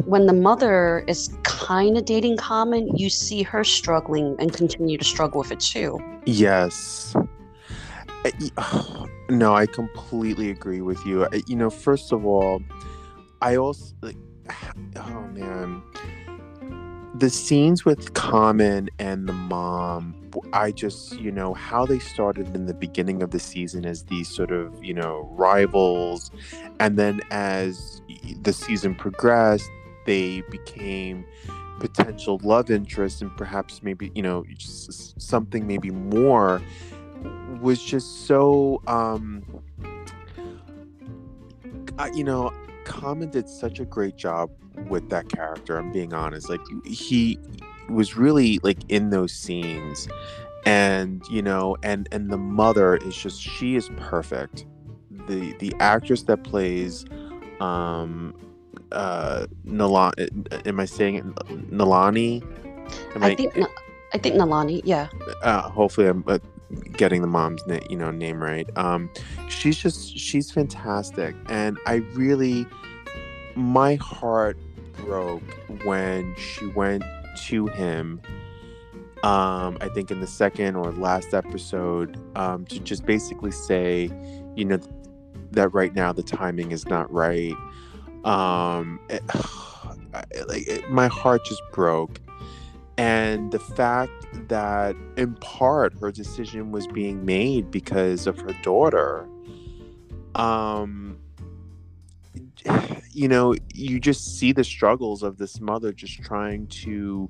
when 0.08 0.24
the 0.24 0.32
mother 0.32 1.04
is 1.06 1.28
kind 1.42 1.98
of 1.98 2.04
dating 2.06 2.38
Common, 2.38 2.88
you 2.96 3.10
see 3.10 3.42
her 3.42 3.62
struggling 3.62 4.34
and 4.38 4.54
continue 4.54 4.96
to 4.96 5.04
struggle 5.04 5.40
with 5.40 5.52
it 5.52 5.60
too. 5.60 5.98
Yes. 6.24 7.14
Uh, 8.24 9.04
No, 9.30 9.54
I 9.54 9.66
completely 9.66 10.48
agree 10.48 10.80
with 10.80 11.04
you. 11.04 11.24
Uh, 11.24 11.40
You 11.46 11.56
know, 11.56 11.68
first 11.68 12.12
of 12.12 12.24
all, 12.24 12.62
I 13.42 13.56
also 13.56 13.94
like, 14.00 14.16
oh 14.96 15.28
man, 15.34 15.82
the 17.14 17.28
scenes 17.28 17.84
with 17.84 18.14
Common 18.14 18.88
and 18.98 19.28
the 19.28 19.34
mom. 19.34 20.14
I 20.54 20.72
just, 20.72 21.18
you 21.20 21.30
know, 21.30 21.52
how 21.52 21.84
they 21.84 21.98
started 21.98 22.54
in 22.54 22.64
the 22.64 22.72
beginning 22.72 23.22
of 23.22 23.32
the 23.32 23.38
season 23.38 23.84
as 23.84 24.04
these 24.04 24.28
sort 24.28 24.50
of, 24.50 24.82
you 24.82 24.94
know, 24.94 25.28
rivals, 25.32 26.30
and 26.80 26.96
then 26.96 27.20
as 27.30 28.00
the 28.42 28.52
season 28.52 28.94
progressed, 28.94 29.70
they 30.08 30.40
became 30.50 31.24
potential 31.78 32.40
love 32.42 32.70
interest 32.70 33.20
and 33.22 33.36
perhaps 33.36 33.82
maybe 33.82 34.10
you 34.14 34.22
know 34.22 34.44
something 34.58 35.66
maybe 35.66 35.90
more 35.90 36.60
was 37.60 37.82
just 37.82 38.26
so 38.26 38.80
um 38.86 39.44
I, 41.98 42.10
you 42.14 42.24
know 42.24 42.52
Common 42.84 43.28
did 43.30 43.48
such 43.48 43.80
a 43.80 43.84
great 43.84 44.16
job 44.16 44.50
with 44.88 45.10
that 45.10 45.28
character 45.28 45.76
i'm 45.76 45.92
being 45.92 46.14
honest 46.14 46.48
like 46.48 46.60
he 46.86 47.38
was 47.90 48.16
really 48.16 48.60
like 48.62 48.78
in 48.88 49.10
those 49.10 49.32
scenes 49.32 50.08
and 50.66 51.22
you 51.30 51.42
know 51.42 51.76
and 51.82 52.08
and 52.12 52.30
the 52.30 52.36
mother 52.36 52.96
is 52.96 53.16
just 53.16 53.40
she 53.40 53.76
is 53.76 53.88
perfect. 53.96 54.66
The 55.26 55.54
the 55.58 55.74
actress 55.80 56.22
that 56.24 56.44
plays 56.44 57.04
um 57.60 58.34
uh 58.92 59.46
Nalani, 59.66 60.66
am 60.66 60.80
i 60.80 60.84
saying 60.84 61.16
it 61.16 61.26
Nalani 61.70 62.42
am 63.14 63.22
I 63.22 63.34
think 63.34 63.56
Na- 63.56 63.66
I 64.12 64.18
think 64.18 64.36
Nalani, 64.36 64.80
yeah. 64.84 65.08
uh, 65.42 65.62
hopefully 65.68 66.06
I'm 66.06 66.24
uh, 66.26 66.38
getting 66.92 67.20
the 67.20 67.26
mom's 67.26 67.66
na- 67.66 67.80
you 67.90 67.96
know 67.96 68.10
name 68.10 68.42
right. 68.42 68.68
Um, 68.76 69.10
she's 69.48 69.76
just 69.76 70.16
she's 70.16 70.50
fantastic, 70.50 71.34
and 71.48 71.78
I 71.86 71.96
really 72.14 72.66
my 73.54 73.96
heart 73.96 74.56
broke 74.96 75.42
when 75.84 76.34
she 76.36 76.66
went 76.66 77.04
to 77.48 77.66
him. 77.68 78.20
Um, 79.24 79.78
I 79.80 79.88
think 79.92 80.10
in 80.10 80.20
the 80.20 80.26
second 80.26 80.76
or 80.76 80.92
last 80.92 81.34
episode, 81.34 82.18
um, 82.36 82.64
to 82.66 82.78
just 82.78 83.04
basically 83.04 83.50
say, 83.50 84.10
you 84.54 84.64
know, 84.64 84.78
that 85.50 85.74
right 85.74 85.92
now 85.92 86.12
the 86.12 86.22
timing 86.22 86.70
is 86.70 86.86
not 86.86 87.12
right. 87.12 87.54
Um, 88.28 89.00
it, 89.08 89.22
like 90.48 90.68
it, 90.68 90.90
my 90.90 91.08
heart 91.08 91.44
just 91.44 91.62
broke. 91.72 92.20
And 92.96 93.52
the 93.52 93.60
fact 93.60 94.12
that 94.48 94.96
in 95.16 95.34
part 95.36 95.94
her 96.00 96.10
decision 96.10 96.72
was 96.72 96.86
being 96.88 97.24
made 97.24 97.70
because 97.70 98.26
of 98.26 98.38
her 98.40 98.52
daughter 98.62 99.28
um 100.34 101.18
you 103.12 103.28
know 103.28 103.54
you 103.74 104.00
just 104.00 104.38
see 104.38 104.52
the 104.52 104.64
struggles 104.64 105.22
of 105.22 105.38
this 105.38 105.60
mother 105.60 105.92
just 105.92 106.22
trying 106.22 106.66
to 106.68 107.28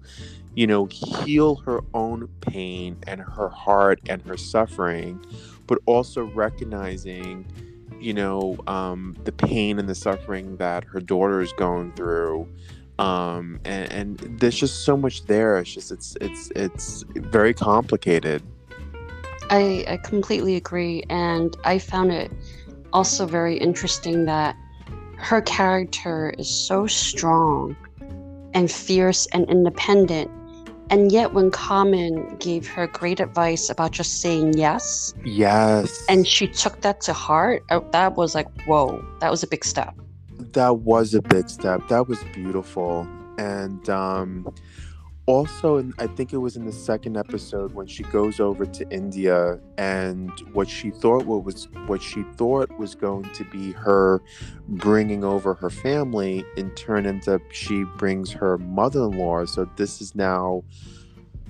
you 0.55 0.67
know 0.67 0.87
heal 0.87 1.57
her 1.57 1.81
own 1.95 2.28
pain 2.40 2.97
and 3.07 3.21
her 3.21 3.49
heart 3.49 4.00
and 4.09 4.23
her 4.23 4.37
suffering 4.37 5.25
but 5.67 5.78
also 5.87 6.25
recognizing 6.25 7.47
you 8.00 8.14
know 8.14 8.57
um 8.66 9.16
the 9.25 9.33
pain 9.33 9.78
and 9.78 9.88
the 9.88 9.95
suffering 9.95 10.57
that 10.57 10.85
her 10.85 11.00
daughter 11.00 11.40
is 11.40 11.52
going 11.54 11.92
through 11.92 12.49
um 12.99 13.61
and, 13.64 13.92
and 13.92 14.18
there's 14.40 14.59
just 14.59 14.85
so 14.85 14.97
much 14.97 15.25
there 15.26 15.59
it's 15.59 15.73
just 15.73 15.90
it's 15.90 16.16
it's 16.21 16.50
it's 16.54 17.04
very 17.16 17.54
complicated 17.54 18.42
I, 19.50 19.85
I 19.88 19.97
completely 19.99 20.57
agree. 20.57 21.04
And 21.09 21.57
I 21.64 21.78
found 21.78 22.12
it 22.12 22.30
also 22.92 23.26
very 23.26 23.57
interesting 23.57 24.25
that 24.26 24.57
her 25.16 25.40
character 25.40 26.35
is 26.38 26.49
so 26.49 26.87
strong 26.87 27.76
and 28.54 28.71
fierce 28.71 29.26
and 29.26 29.49
independent. 29.49 30.30
And 30.90 31.12
yet, 31.12 31.35
when 31.35 31.50
Carmen 31.50 32.37
gave 32.38 32.66
her 32.68 32.87
great 32.87 33.21
advice 33.21 33.68
about 33.68 33.92
just 33.92 34.21
saying 34.23 34.54
yes, 34.57 35.12
yes. 35.25 36.04
and 36.09 36.26
she 36.26 36.47
took 36.49 36.80
that 36.80 37.00
to 37.02 37.12
heart, 37.12 37.62
uh, 37.71 37.80
that 37.92 38.16
was 38.16 38.35
like, 38.35 38.49
whoa, 38.62 39.04
that 39.21 39.30
was 39.30 39.42
a 39.42 39.47
big 39.47 39.64
step. 39.64 39.95
that 40.52 40.78
was 40.78 41.14
a 41.14 41.23
big 41.23 41.49
step. 41.50 41.87
That 41.88 42.09
was 42.09 42.23
beautiful. 42.33 43.07
And 43.38 43.88
um 43.88 44.47
also 45.29 45.77
in, 45.77 45.93
i 45.99 46.07
think 46.07 46.33
it 46.33 46.39
was 46.39 46.57
in 46.57 46.65
the 46.65 46.73
second 46.73 47.17
episode 47.17 47.75
when 47.75 47.87
she 47.87 48.03
goes 48.05 48.41
over 48.41 48.65
to 48.65 48.89
india 48.91 49.61
and 49.77 50.31
what 50.55 50.69
she 50.69 50.91
thought 50.91 51.27
what 51.27 51.45
was 51.45 51.69
what 51.87 52.03
she 52.03 52.23
thought 52.37 52.71
was 52.79 52.95
going 52.95 53.23
to 53.35 53.45
be 53.45 53.73
her 53.73 54.23
bringing 54.69 55.25
over 55.25 55.55
her 55.55 55.71
family 55.71 56.45
in 56.57 56.71
turn 56.71 57.07
ends 57.07 57.29
up 57.29 57.41
she 57.51 57.85
brings 57.97 58.31
her 58.31 58.59
mother-in-law. 58.59 59.45
So 59.47 59.69
this 59.77 60.01
is 60.01 60.15
now 60.15 60.63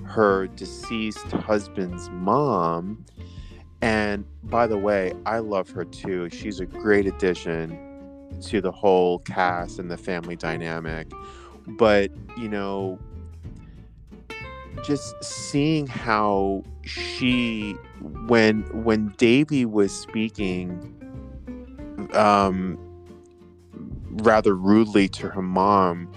her 0.04 0.46
deceased 0.46 1.30
husband's 1.32 2.08
mom. 2.10 3.04
And 3.80 4.24
by 4.44 4.66
the 4.66 4.78
way 4.78 5.12
i 5.26 5.38
love 5.38 5.70
her 5.70 5.84
too. 5.84 6.28
She's 6.30 6.60
a 6.60 6.66
great 6.66 7.06
addition 7.06 7.78
to 8.42 8.60
the 8.60 8.72
whole 8.72 9.20
cast 9.20 9.78
and 9.78 9.90
the 9.90 9.96
family 9.96 10.36
dynamic. 10.36 11.08
But 11.66 12.10
you 12.36 12.48
know 12.48 12.98
just 14.84 15.22
seeing 15.22 15.86
how 15.86 16.62
she 16.82 17.72
when 18.26 18.62
when 18.84 19.08
Devi 19.18 19.64
was 19.64 19.92
speaking 19.92 20.94
um 22.14 22.78
rather 24.22 24.54
rudely 24.54 25.08
to 25.08 25.28
her 25.28 25.42
mom 25.42 26.10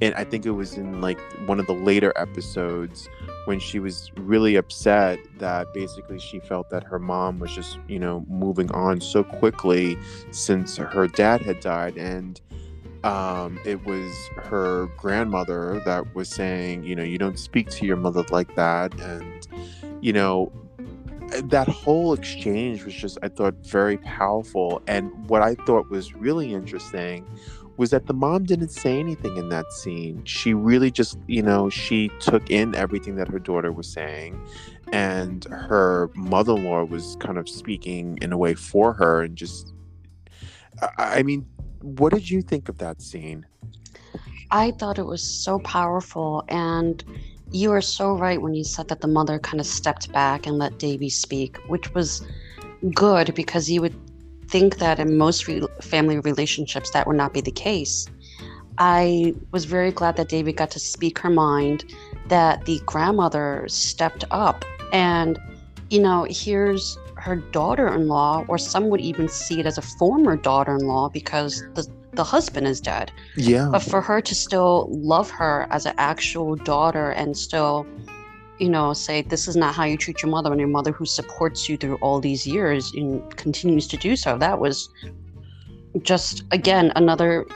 and 0.00 0.14
i 0.14 0.24
think 0.24 0.46
it 0.46 0.50
was 0.50 0.74
in 0.76 1.00
like 1.00 1.18
one 1.46 1.58
of 1.58 1.66
the 1.66 1.72
later 1.72 2.12
episodes 2.16 3.08
when 3.46 3.58
she 3.58 3.78
was 3.78 4.10
really 4.16 4.56
upset 4.56 5.18
that 5.38 5.72
basically 5.72 6.18
she 6.18 6.38
felt 6.40 6.68
that 6.70 6.84
her 6.84 6.98
mom 6.98 7.38
was 7.38 7.52
just 7.54 7.78
you 7.88 7.98
know 7.98 8.24
moving 8.28 8.70
on 8.72 9.00
so 9.00 9.24
quickly 9.24 9.96
since 10.30 10.76
her 10.76 11.08
dad 11.08 11.40
had 11.40 11.58
died 11.60 11.96
and 11.96 12.40
um, 13.04 13.58
it 13.64 13.84
was 13.84 14.12
her 14.36 14.86
grandmother 14.96 15.80
that 15.84 16.14
was 16.14 16.28
saying, 16.28 16.84
you 16.84 16.96
know, 16.96 17.02
you 17.02 17.18
don't 17.18 17.38
speak 17.38 17.70
to 17.70 17.86
your 17.86 17.96
mother 17.96 18.24
like 18.30 18.54
that. 18.56 18.98
And, 19.00 19.46
you 20.00 20.12
know, 20.12 20.52
that 21.44 21.68
whole 21.68 22.12
exchange 22.12 22.84
was 22.84 22.94
just, 22.94 23.18
I 23.22 23.28
thought, 23.28 23.54
very 23.66 23.98
powerful. 23.98 24.82
And 24.86 25.12
what 25.28 25.42
I 25.42 25.54
thought 25.54 25.90
was 25.90 26.14
really 26.14 26.52
interesting 26.52 27.26
was 27.76 27.90
that 27.90 28.06
the 28.06 28.14
mom 28.14 28.44
didn't 28.44 28.70
say 28.70 28.98
anything 28.98 29.36
in 29.36 29.48
that 29.50 29.72
scene. 29.72 30.24
She 30.24 30.52
really 30.52 30.90
just, 30.90 31.16
you 31.28 31.42
know, 31.42 31.70
she 31.70 32.10
took 32.18 32.50
in 32.50 32.74
everything 32.74 33.14
that 33.16 33.28
her 33.28 33.38
daughter 33.38 33.70
was 33.70 33.86
saying. 33.86 34.40
And 34.92 35.44
her 35.44 36.10
mother 36.14 36.54
in 36.56 36.64
law 36.64 36.82
was 36.82 37.16
kind 37.20 37.38
of 37.38 37.48
speaking 37.48 38.18
in 38.20 38.32
a 38.32 38.38
way 38.38 38.54
for 38.54 38.92
her 38.94 39.22
and 39.22 39.36
just, 39.36 39.72
I, 40.82 41.18
I 41.18 41.22
mean, 41.22 41.46
what 41.82 42.12
did 42.12 42.28
you 42.28 42.42
think 42.42 42.68
of 42.68 42.78
that 42.78 43.00
scene? 43.02 43.46
I 44.50 44.70
thought 44.72 44.98
it 44.98 45.06
was 45.06 45.22
so 45.22 45.58
powerful, 45.58 46.44
and 46.48 47.02
you 47.50 47.70
were 47.70 47.80
so 47.80 48.14
right 48.16 48.40
when 48.40 48.54
you 48.54 48.64
said 48.64 48.88
that 48.88 49.00
the 49.00 49.08
mother 49.08 49.38
kind 49.38 49.60
of 49.60 49.66
stepped 49.66 50.12
back 50.12 50.46
and 50.46 50.58
let 50.58 50.78
Devi 50.78 51.10
speak, 51.10 51.56
which 51.68 51.92
was 51.94 52.22
good 52.94 53.34
because 53.34 53.70
you 53.70 53.80
would 53.80 53.94
think 54.48 54.78
that 54.78 54.98
in 54.98 55.18
most 55.18 55.46
re- 55.46 55.66
family 55.80 56.18
relationships 56.20 56.90
that 56.90 57.06
would 57.06 57.16
not 57.16 57.34
be 57.34 57.40
the 57.40 57.50
case. 57.50 58.06
I 58.78 59.34
was 59.50 59.64
very 59.64 59.90
glad 59.90 60.16
that 60.16 60.28
Devi 60.28 60.52
got 60.52 60.70
to 60.70 60.78
speak 60.78 61.18
her 61.18 61.30
mind, 61.30 61.84
that 62.28 62.64
the 62.64 62.80
grandmother 62.86 63.64
stepped 63.68 64.24
up. 64.30 64.64
And, 64.92 65.38
you 65.90 66.00
know, 66.00 66.26
here's 66.30 66.96
her 67.28 67.36
daughter 67.36 67.94
in 67.94 68.08
law, 68.08 68.44
or 68.48 68.58
some 68.58 68.88
would 68.88 69.00
even 69.00 69.28
see 69.28 69.60
it 69.60 69.66
as 69.66 69.78
a 69.78 69.82
former 69.82 70.36
daughter 70.36 70.74
in 70.74 70.86
law 70.86 71.08
because 71.08 71.62
the, 71.74 71.86
the 72.12 72.24
husband 72.24 72.66
is 72.66 72.80
dead. 72.80 73.12
Yeah. 73.36 73.68
But 73.70 73.82
for 73.82 74.00
her 74.00 74.20
to 74.20 74.34
still 74.34 74.88
love 74.90 75.30
her 75.30 75.66
as 75.70 75.86
an 75.86 75.94
actual 75.98 76.56
daughter 76.56 77.10
and 77.10 77.36
still, 77.36 77.86
you 78.58 78.70
know, 78.70 78.92
say, 78.92 79.22
this 79.22 79.46
is 79.46 79.56
not 79.56 79.74
how 79.74 79.84
you 79.84 79.96
treat 79.96 80.22
your 80.22 80.30
mother 80.30 80.50
and 80.50 80.58
your 80.58 80.68
mother 80.68 80.90
who 80.90 81.04
supports 81.04 81.68
you 81.68 81.76
through 81.76 81.96
all 81.96 82.18
these 82.18 82.46
years 82.46 82.92
and 82.94 83.36
continues 83.36 83.86
to 83.88 83.96
do 83.96 84.16
so, 84.16 84.38
that 84.38 84.58
was 84.58 84.88
just, 86.02 86.44
again, 86.50 86.92
another 86.96 87.46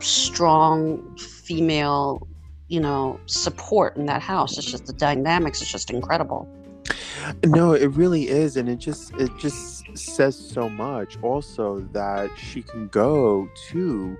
strong 0.00 1.16
female 1.16 2.26
you 2.68 2.78
know 2.78 3.18
support 3.26 3.96
in 3.96 4.06
that 4.06 4.22
house 4.22 4.58
it's 4.58 4.70
just 4.70 4.86
the 4.86 4.92
dynamics 4.92 5.62
is 5.62 5.68
just 5.68 5.90
incredible 5.90 6.46
no 7.44 7.72
it 7.72 7.88
really 7.88 8.28
is 8.28 8.56
and 8.56 8.68
it 8.68 8.78
just 8.78 9.12
it 9.14 9.30
just 9.38 9.84
says 9.96 10.36
so 10.36 10.68
much. 10.68 11.18
Also 11.22 11.80
that 11.92 12.30
she 12.36 12.62
can 12.62 12.88
go 12.88 13.48
to 13.68 14.16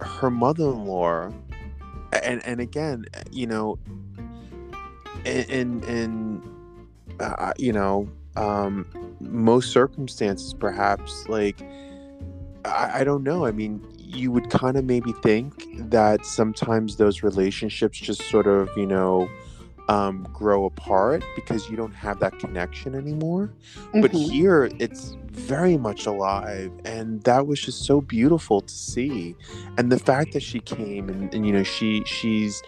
her 0.00 0.30
mother-in-law 0.30 1.30
and 2.22 2.44
and 2.44 2.60
again 2.60 3.04
you 3.30 3.46
know 3.46 3.78
in 5.24 5.82
in 5.84 6.42
uh, 7.20 7.52
you 7.58 7.72
know 7.72 8.08
um 8.36 8.86
most 9.20 9.70
circumstances 9.72 10.54
perhaps 10.54 11.28
like 11.28 11.60
I, 12.64 13.00
I 13.00 13.04
don't 13.04 13.22
know. 13.22 13.44
I 13.46 13.52
mean 13.52 13.84
you 14.12 14.32
would 14.32 14.50
kind 14.50 14.76
of 14.76 14.84
maybe 14.84 15.12
think 15.22 15.66
that 15.90 16.26
sometimes 16.26 16.96
those 16.96 17.22
relationships 17.22 17.98
just 17.98 18.22
sort 18.28 18.46
of, 18.46 18.68
you 18.76 18.86
know, 18.86 19.28
um, 19.90 20.22
grow 20.32 20.66
apart 20.66 21.24
because 21.34 21.68
you 21.68 21.76
don't 21.76 21.94
have 21.94 22.20
that 22.20 22.38
connection 22.38 22.94
anymore. 22.94 23.52
Mm-hmm. 23.74 24.00
But 24.02 24.12
here, 24.12 24.70
it's 24.78 25.16
very 25.32 25.76
much 25.76 26.06
alive, 26.06 26.70
and 26.84 27.20
that 27.24 27.48
was 27.48 27.60
just 27.60 27.84
so 27.84 28.00
beautiful 28.00 28.60
to 28.60 28.72
see. 28.72 29.34
And 29.78 29.90
the 29.90 29.98
fact 29.98 30.32
that 30.34 30.44
she 30.44 30.60
came 30.60 31.08
and, 31.08 31.34
and 31.34 31.44
you 31.44 31.52
know 31.52 31.64
she 31.64 32.04
she's 32.04 32.62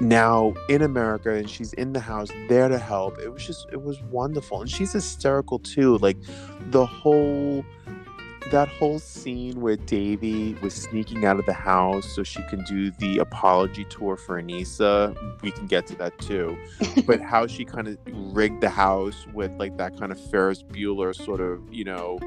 now 0.00 0.54
in 0.68 0.82
America 0.82 1.32
and 1.32 1.48
she's 1.48 1.72
in 1.72 1.94
the 1.94 2.00
house 2.00 2.28
there 2.48 2.68
to 2.68 2.78
help. 2.78 3.18
It 3.18 3.30
was 3.30 3.46
just 3.46 3.66
it 3.72 3.82
was 3.82 4.02
wonderful, 4.10 4.60
and 4.60 4.70
she's 4.70 4.92
hysterical 4.92 5.58
too. 5.60 5.96
Like 5.98 6.18
the 6.70 6.84
whole 6.84 7.64
that 8.50 8.68
whole 8.68 8.98
scene 8.98 9.60
where 9.60 9.76
Devi 9.76 10.54
was 10.62 10.74
sneaking 10.74 11.24
out 11.24 11.38
of 11.38 11.46
the 11.46 11.52
house 11.52 12.06
so 12.14 12.22
she 12.22 12.42
can 12.48 12.62
do 12.64 12.90
the 12.92 13.18
apology 13.18 13.84
tour 13.84 14.16
for 14.16 14.40
Aneesa, 14.40 15.16
we 15.42 15.50
can 15.50 15.66
get 15.66 15.86
to 15.88 15.94
that 15.96 16.18
too. 16.18 16.56
but 17.06 17.20
how 17.20 17.46
she 17.46 17.64
kind 17.64 17.88
of 17.88 17.98
rigged 18.06 18.60
the 18.60 18.70
house 18.70 19.26
with 19.32 19.52
like 19.58 19.76
that 19.76 19.98
kind 19.98 20.12
of 20.12 20.30
Ferris 20.30 20.62
Bueller 20.62 21.14
sort 21.14 21.40
of, 21.40 21.62
you 21.72 21.84
know, 21.84 22.18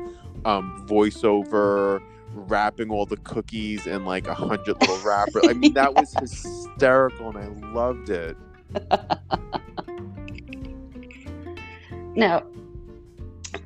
um, 0.46 0.86
voiceover, 0.88 2.01
wrapping 2.34 2.90
all 2.90 3.06
the 3.06 3.18
cookies 3.18 3.88
in 3.88 4.06
like 4.06 4.28
a 4.28 4.34
hundred 4.34 4.80
little 4.82 4.98
wrappers. 5.00 5.48
I 5.48 5.54
mean, 5.54 5.74
that 5.74 5.94
was 5.94 6.13
hysterical 6.20 7.30
and 7.30 7.38
I 7.38 7.48
loved 7.72 8.10
it. 8.10 8.38
now, 12.16 12.44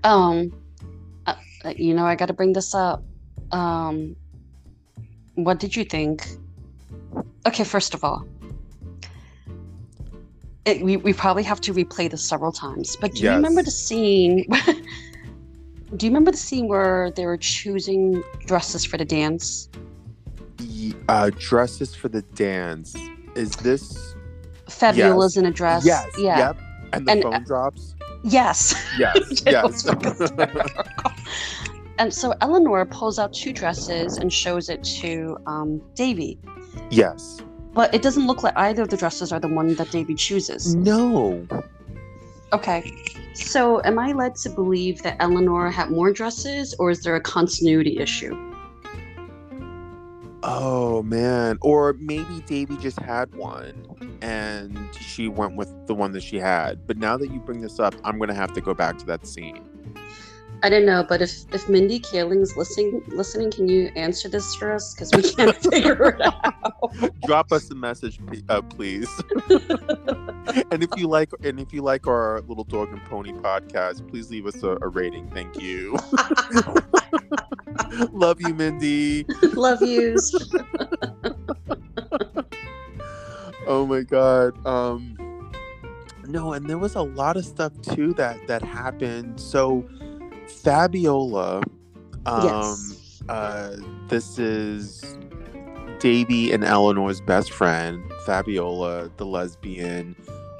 um, 0.03 0.51
you 1.73 1.93
know, 1.93 2.05
I 2.05 2.15
got 2.15 2.27
to 2.27 2.33
bring 2.33 2.53
this 2.53 2.73
up. 2.73 3.03
Um, 3.51 4.15
what 5.35 5.59
did 5.59 5.75
you 5.75 5.83
think? 5.83 6.27
Okay, 7.45 7.63
first 7.63 7.93
of 7.93 8.03
all, 8.03 8.25
it, 10.65 10.81
we, 10.81 10.97
we 10.97 11.13
probably 11.13 11.43
have 11.43 11.61
to 11.61 11.73
replay 11.73 12.09
this 12.09 12.23
several 12.23 12.51
times, 12.51 12.95
but 12.95 13.13
do 13.13 13.23
yes. 13.23 13.31
you 13.31 13.35
remember 13.35 13.61
the 13.61 13.71
scene? 13.71 14.45
do 15.95 16.05
you 16.05 16.11
remember 16.11 16.31
the 16.31 16.37
scene 16.37 16.67
where 16.67 17.11
they 17.11 17.25
were 17.25 17.37
choosing 17.37 18.23
dresses 18.45 18.83
for 18.83 18.97
the 18.97 19.05
dance? 19.05 19.69
Uh, 21.07 21.29
dresses 21.37 21.93
for 21.93 22.09
the 22.09 22.21
dance. 22.33 22.95
Is 23.35 23.55
this 23.57 24.15
Fabiola's 24.67 25.35
yes. 25.35 25.37
in 25.37 25.45
a 25.45 25.51
dress? 25.51 25.85
Yes. 25.85 26.09
Yeah. 26.17 26.37
Yep. 26.37 26.57
And 26.93 27.07
the 27.07 27.11
and, 27.11 27.23
phone 27.23 27.33
uh, 27.35 27.39
drops. 27.39 27.95
Yes. 28.23 28.73
Yes. 28.97 29.43
yes. 29.45 29.85
and 31.97 32.13
so 32.13 32.33
Eleanor 32.41 32.85
pulls 32.85 33.19
out 33.19 33.33
two 33.33 33.53
dresses 33.53 34.17
and 34.17 34.31
shows 34.31 34.69
it 34.69 34.83
to 34.83 35.37
um, 35.47 35.81
Devi. 35.95 36.39
Yes. 36.89 37.41
But 37.73 37.93
it 37.93 38.01
doesn't 38.01 38.27
look 38.27 38.43
like 38.43 38.55
either 38.57 38.83
of 38.83 38.89
the 38.89 38.97
dresses 38.97 39.31
are 39.31 39.39
the 39.39 39.47
one 39.47 39.75
that 39.75 39.91
Devi 39.91 40.15
chooses. 40.15 40.75
No. 40.75 41.47
Okay. 42.53 42.91
So 43.33 43.81
am 43.83 43.99
I 43.99 44.13
led 44.13 44.35
to 44.35 44.49
believe 44.49 45.01
that 45.03 45.17
Eleanor 45.19 45.69
had 45.69 45.89
more 45.91 46.11
dresses, 46.13 46.73
or 46.79 46.89
is 46.89 47.03
there 47.03 47.15
a 47.15 47.21
continuity 47.21 47.99
issue? 47.99 48.33
Oh 50.43 51.03
man. 51.03 51.57
Or 51.61 51.93
maybe 51.99 52.41
Devi 52.45 52.77
just 52.77 52.99
had 52.99 53.33
one 53.35 53.85
and 54.21 54.77
she 54.95 55.27
went 55.27 55.55
with 55.55 55.69
the 55.87 55.95
one 55.95 56.11
that 56.13 56.23
she 56.23 56.37
had. 56.37 56.85
But 56.87 56.97
now 56.97 57.17
that 57.17 57.31
you 57.31 57.39
bring 57.39 57.61
this 57.61 57.79
up, 57.79 57.95
I'm 58.03 58.19
gonna 58.19 58.33
have 58.33 58.53
to 58.53 58.61
go 58.61 58.73
back 58.73 58.97
to 58.99 59.05
that 59.07 59.27
scene. 59.27 59.74
I 60.65 60.69
don't 60.69 60.83
know, 60.83 61.05
but 61.07 61.21
if 61.21 61.45
if 61.53 61.69
Mindy 61.69 61.99
Kaling's 61.99 62.57
listening, 62.57 63.03
listening, 63.05 63.51
can 63.51 63.67
you 63.67 63.91
answer 63.95 64.27
this 64.27 64.55
for 64.55 64.73
us? 64.73 64.95
Because 64.95 65.11
we 65.13 65.21
can't 65.21 65.55
figure 65.71 66.17
it 66.19 66.21
out. 66.21 67.21
Drop 67.27 67.51
us 67.51 67.69
a 67.69 67.75
message, 67.75 68.19
uh, 68.49 68.63
please. 68.63 69.07
and 70.71 70.81
if 70.81 70.89
you 70.97 71.07
like, 71.07 71.29
and 71.43 71.59
if 71.59 71.71
you 71.71 71.83
like 71.83 72.07
our 72.07 72.41
little 72.47 72.63
dog 72.63 72.89
and 72.89 72.99
pony 73.05 73.31
podcast, 73.31 74.09
please 74.09 74.31
leave 74.31 74.47
us 74.47 74.63
a, 74.63 74.69
a 74.81 74.87
rating. 74.87 75.29
Thank 75.29 75.61
you. 75.61 75.99
Love 78.11 78.41
you, 78.41 78.55
Mindy. 78.55 79.27
Love 79.53 79.83
yous. 79.83 80.33
oh 83.67 83.85
my 83.85 84.01
god. 84.01 84.65
Um 84.65 85.15
no, 86.27 86.53
and 86.53 86.67
there 86.67 86.79
was 86.79 86.95
a 86.95 87.03
lot 87.03 87.37
of 87.37 87.45
stuff 87.45 87.71
too 87.83 88.15
that 88.15 88.47
that 88.47 88.63
happened. 88.63 89.39
So 89.39 89.87
Fabiola, 90.47 91.61
um 92.25 92.43
yes. 92.43 93.21
uh 93.29 93.77
this 94.07 94.39
is 94.39 95.17
Devi 95.99 96.51
and 96.51 96.63
Eleanor's 96.63 97.21
best 97.21 97.51
friend, 97.51 98.03
Fabiola, 98.25 99.09
the 99.17 99.25
lesbian, 99.25 100.15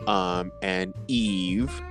um, 0.07 0.51
and 0.61 0.93
Eve. 1.07 1.81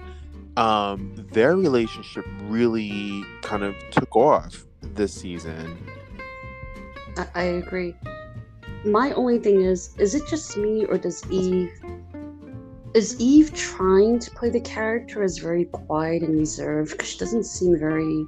Um, 0.56 1.14
their 1.32 1.56
relationship 1.56 2.24
really 2.42 3.24
kind 3.42 3.62
of 3.62 3.74
took 3.90 4.14
off 4.16 4.66
this 4.82 5.12
season. 5.12 5.86
I, 7.16 7.26
I 7.34 7.42
agree. 7.42 7.94
My 8.84 9.12
only 9.12 9.38
thing 9.38 9.62
is, 9.62 9.94
is 9.98 10.14
it 10.14 10.26
just 10.26 10.56
me 10.56 10.84
or 10.84 10.98
does 10.98 11.22
Eve 11.30 11.72
is 12.94 13.20
Eve 13.20 13.52
trying 13.54 14.20
to 14.20 14.30
play 14.30 14.50
the 14.50 14.60
character 14.60 15.22
as 15.22 15.38
very 15.38 15.64
quiet 15.66 16.22
and 16.22 16.38
reserved 16.38 16.92
because 16.92 17.08
she 17.08 17.18
doesn't 17.18 17.44
seem 17.44 17.76
very 17.78 18.24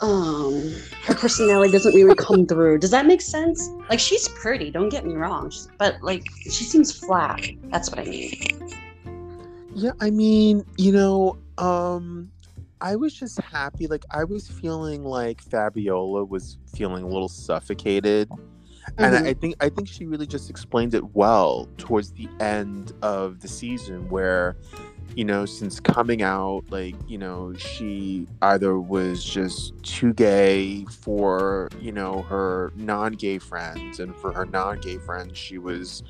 um 0.00 0.72
her 1.02 1.14
personality 1.14 1.72
doesn't 1.72 1.92
really 1.94 2.14
come 2.14 2.46
through. 2.46 2.78
Does 2.78 2.92
that 2.92 3.04
make 3.04 3.20
sense? 3.20 3.68
Like 3.90 3.98
she's 3.98 4.28
pretty, 4.28 4.70
don't 4.70 4.90
get 4.90 5.04
me 5.04 5.14
wrong, 5.14 5.52
but 5.76 6.00
like 6.02 6.24
she 6.44 6.64
seems 6.64 6.96
flat. 6.96 7.44
That's 7.64 7.90
what 7.90 7.98
I 7.98 8.04
mean. 8.04 8.32
Yeah, 9.74 9.92
I 10.00 10.10
mean, 10.10 10.64
you 10.76 10.92
know, 10.92 11.36
um 11.58 12.30
I 12.80 12.94
was 12.94 13.12
just 13.12 13.40
happy. 13.40 13.88
Like 13.88 14.04
I 14.12 14.22
was 14.22 14.46
feeling 14.46 15.04
like 15.04 15.42
Fabiola 15.42 16.24
was 16.24 16.58
feeling 16.76 17.02
a 17.02 17.08
little 17.08 17.28
suffocated. 17.28 18.30
Mm-hmm. 18.90 19.04
And 19.04 19.14
I, 19.14 19.18
I 19.18 19.22
mm-hmm. 19.22 19.40
think 19.40 19.56
I 19.60 19.68
think 19.68 19.88
she 19.88 20.06
really 20.06 20.26
just 20.26 20.50
explained 20.50 20.94
it 20.94 21.14
well 21.14 21.68
towards 21.78 22.12
the 22.12 22.28
end 22.40 22.92
of 23.02 23.40
the 23.40 23.48
season 23.48 24.08
where 24.08 24.56
you 25.14 25.24
know, 25.24 25.46
since 25.46 25.80
coming 25.80 26.22
out, 26.22 26.62
like, 26.68 26.94
you 27.08 27.18
know, 27.18 27.52
she 27.54 28.26
either 28.42 28.78
was 28.78 29.24
just 29.24 29.72
too 29.82 30.12
gay 30.12 30.84
for, 30.84 31.68
you 31.80 31.90
know, 31.90 32.22
her 32.22 32.72
non 32.76 33.14
gay 33.14 33.38
friends, 33.38 33.98
and 33.98 34.14
for 34.14 34.32
her 34.32 34.44
non 34.46 34.80
gay 34.80 34.98
friends, 34.98 35.36
she 35.36 35.58
was 35.58 36.02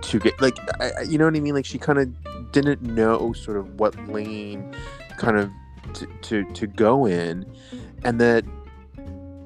too 0.00 0.20
gay. 0.20 0.32
Like, 0.38 0.58
I, 0.80 1.02
you 1.02 1.18
know 1.18 1.24
what 1.24 1.34
I 1.34 1.40
mean? 1.40 1.54
Like, 1.54 1.64
she 1.64 1.78
kind 1.78 1.98
of 1.98 2.52
didn't 2.52 2.82
know 2.82 3.32
sort 3.32 3.56
of 3.56 3.80
what 3.80 3.96
lane 4.08 4.74
kind 5.16 5.38
of 5.38 5.50
to, 5.94 6.06
to 6.22 6.44
to 6.52 6.66
go 6.66 7.06
in 7.06 7.44
and 8.04 8.20
that 8.20 8.44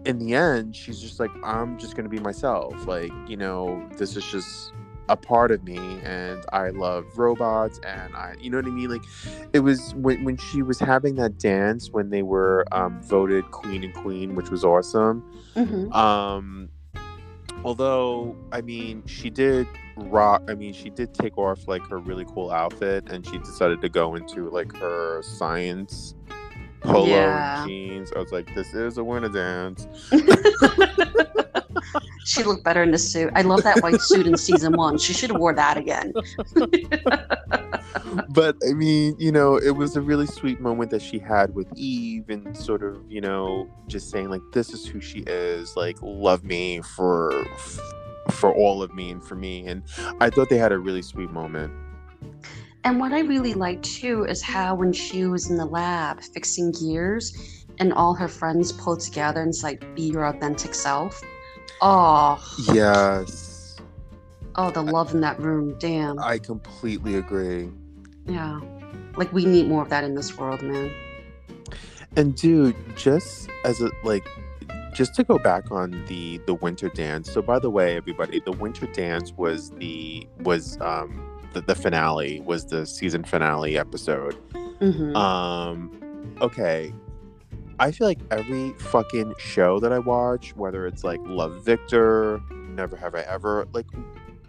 in 0.06 0.18
the 0.18 0.34
end 0.34 0.74
she's 0.76 1.00
just 1.00 1.18
like 1.20 1.30
i'm 1.42 1.76
just 1.78 1.94
going 1.96 2.04
to 2.04 2.10
be 2.10 2.18
myself 2.20 2.86
like 2.86 3.10
you 3.26 3.36
know 3.36 3.84
this 3.98 4.16
is 4.16 4.24
just 4.24 4.72
a 5.08 5.16
part 5.16 5.52
of 5.52 5.62
me 5.62 5.78
and 6.02 6.44
I 6.52 6.70
love 6.70 7.04
robots 7.16 7.78
and 7.86 8.12
I 8.16 8.34
you 8.40 8.50
know 8.50 8.56
what 8.56 8.66
I 8.66 8.70
mean 8.70 8.90
like 8.90 9.04
it 9.52 9.60
was 9.60 9.94
when 9.94 10.24
when 10.24 10.36
she 10.36 10.62
was 10.62 10.80
having 10.80 11.14
that 11.14 11.38
dance 11.38 11.90
when 11.90 12.10
they 12.10 12.22
were 12.22 12.66
um, 12.72 13.00
voted 13.02 13.48
queen 13.52 13.84
and 13.84 13.94
queen 13.94 14.34
which 14.34 14.50
was 14.50 14.64
awesome 14.64 15.22
Mhm. 15.54 15.94
um 15.94 16.68
although 17.64 18.36
I 18.52 18.60
mean 18.62 19.04
she 19.06 19.30
did 19.30 19.68
rock 19.96 20.42
I 20.48 20.54
mean 20.54 20.72
she 20.72 20.90
did 20.90 21.14
take 21.14 21.38
off 21.38 21.68
like 21.68 21.86
her 21.88 21.98
really 21.98 22.24
cool 22.34 22.50
outfit 22.50 23.04
and 23.08 23.24
she 23.24 23.38
decided 23.38 23.80
to 23.82 23.88
go 23.88 24.16
into 24.16 24.50
like 24.50 24.74
her 24.76 25.22
science 25.22 26.14
polo 26.80 27.06
Yeah. 27.06 27.64
jeans 27.66 28.12
I 28.14 28.18
was 28.18 28.32
like 28.32 28.54
this 28.54 28.74
is 28.74 28.98
a 28.98 29.04
winter 29.04 29.28
dance 29.28 29.86
she 32.26 32.42
looked 32.42 32.64
better 32.64 32.82
in 32.82 32.90
the 32.90 32.98
suit. 32.98 33.30
I 33.36 33.42
love 33.42 33.62
that 33.62 33.82
white 33.82 34.00
suit 34.00 34.26
in 34.26 34.36
season 34.36 34.72
one. 34.76 34.98
She 34.98 35.12
should 35.12 35.30
have 35.30 35.40
wore 35.40 35.54
that 35.54 35.76
again. 35.76 36.12
but 38.30 38.56
I 38.68 38.72
mean, 38.72 39.14
you 39.18 39.30
know, 39.30 39.56
it 39.56 39.76
was 39.76 39.96
a 39.96 40.00
really 40.00 40.26
sweet 40.26 40.60
moment 40.60 40.90
that 40.90 41.02
she 41.02 41.20
had 41.20 41.54
with 41.54 41.68
Eve 41.76 42.28
and 42.28 42.56
sort 42.56 42.82
of, 42.82 43.00
you 43.08 43.20
know, 43.20 43.70
just 43.86 44.10
saying 44.10 44.28
like 44.28 44.42
this 44.52 44.70
is 44.70 44.84
who 44.84 45.00
she 45.00 45.20
is, 45.20 45.76
like 45.76 45.96
love 46.02 46.42
me 46.42 46.80
for 46.82 47.32
for 48.30 48.52
all 48.52 48.82
of 48.82 48.92
me 48.92 49.12
and 49.12 49.22
for 49.22 49.36
me 49.36 49.64
and 49.68 49.84
I 50.20 50.30
thought 50.30 50.48
they 50.48 50.58
had 50.58 50.72
a 50.72 50.78
really 50.78 51.02
sweet 51.02 51.30
moment. 51.30 51.72
And 52.86 53.00
what 53.00 53.12
I 53.12 53.22
really 53.22 53.52
liked 53.52 53.82
too 53.82 54.26
is 54.26 54.40
how 54.40 54.76
when 54.76 54.92
she 54.92 55.26
was 55.26 55.50
in 55.50 55.56
the 55.56 55.64
lab 55.66 56.20
fixing 56.20 56.70
gears 56.70 57.66
and 57.80 57.92
all 57.92 58.14
her 58.14 58.28
friends 58.28 58.70
pulled 58.70 59.00
together 59.00 59.40
and 59.42 59.48
it's 59.48 59.64
like 59.64 59.82
be 59.96 60.02
your 60.02 60.24
authentic 60.24 60.72
self. 60.72 61.20
Oh, 61.80 62.40
Yes. 62.72 63.76
oh, 64.54 64.70
the 64.70 64.82
love 64.82 65.12
in 65.12 65.20
that 65.22 65.40
room. 65.40 65.76
Damn. 65.80 66.20
I 66.20 66.38
completely 66.38 67.16
agree. 67.16 67.72
Yeah. 68.24 68.60
Like 69.16 69.32
we 69.32 69.46
need 69.46 69.66
more 69.66 69.82
of 69.82 69.88
that 69.88 70.04
in 70.04 70.14
this 70.14 70.38
world, 70.38 70.62
man. 70.62 70.92
And 72.14 72.36
dude, 72.36 72.76
just 72.96 73.50
as 73.64 73.80
a 73.80 73.90
like 74.04 74.28
just 74.94 75.12
to 75.16 75.24
go 75.24 75.40
back 75.40 75.72
on 75.72 76.04
the 76.06 76.38
the 76.46 76.54
winter 76.54 76.88
dance. 76.88 77.32
So 77.32 77.42
by 77.42 77.58
the 77.58 77.68
way, 77.68 77.96
everybody, 77.96 78.38
the 78.38 78.52
winter 78.52 78.86
dance 78.86 79.32
was 79.32 79.70
the 79.72 80.28
was 80.44 80.80
um 80.80 81.35
the, 81.56 81.62
the 81.62 81.74
finale 81.74 82.40
was 82.40 82.66
the 82.66 82.86
season 82.86 83.24
finale 83.24 83.78
episode. 83.78 84.34
hmm 84.80 85.16
Um 85.16 85.90
okay. 86.40 86.92
I 87.78 87.92
feel 87.92 88.06
like 88.06 88.20
every 88.30 88.72
fucking 88.78 89.34
show 89.38 89.80
that 89.80 89.92
I 89.92 89.98
watch, 89.98 90.54
whether 90.56 90.86
it's 90.86 91.04
like 91.04 91.20
Love 91.24 91.64
Victor, 91.64 92.40
Never 92.70 92.96
Have 92.96 93.14
I 93.14 93.20
Ever, 93.20 93.66
like 93.72 93.86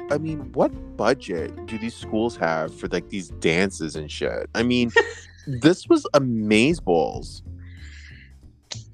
I 0.10 0.18
mean, 0.18 0.52
what 0.54 0.70
budget 0.96 1.66
do 1.66 1.78
these 1.78 1.96
schools 1.96 2.38
have 2.38 2.74
for 2.74 2.88
like 2.88 3.10
these 3.10 3.30
dances 3.30 3.96
and 3.96 4.10
shit? 4.10 4.50
I 4.56 4.64
mean, 4.64 4.92
this 5.48 5.88
was 5.88 6.06
amazeballs. 6.14 7.42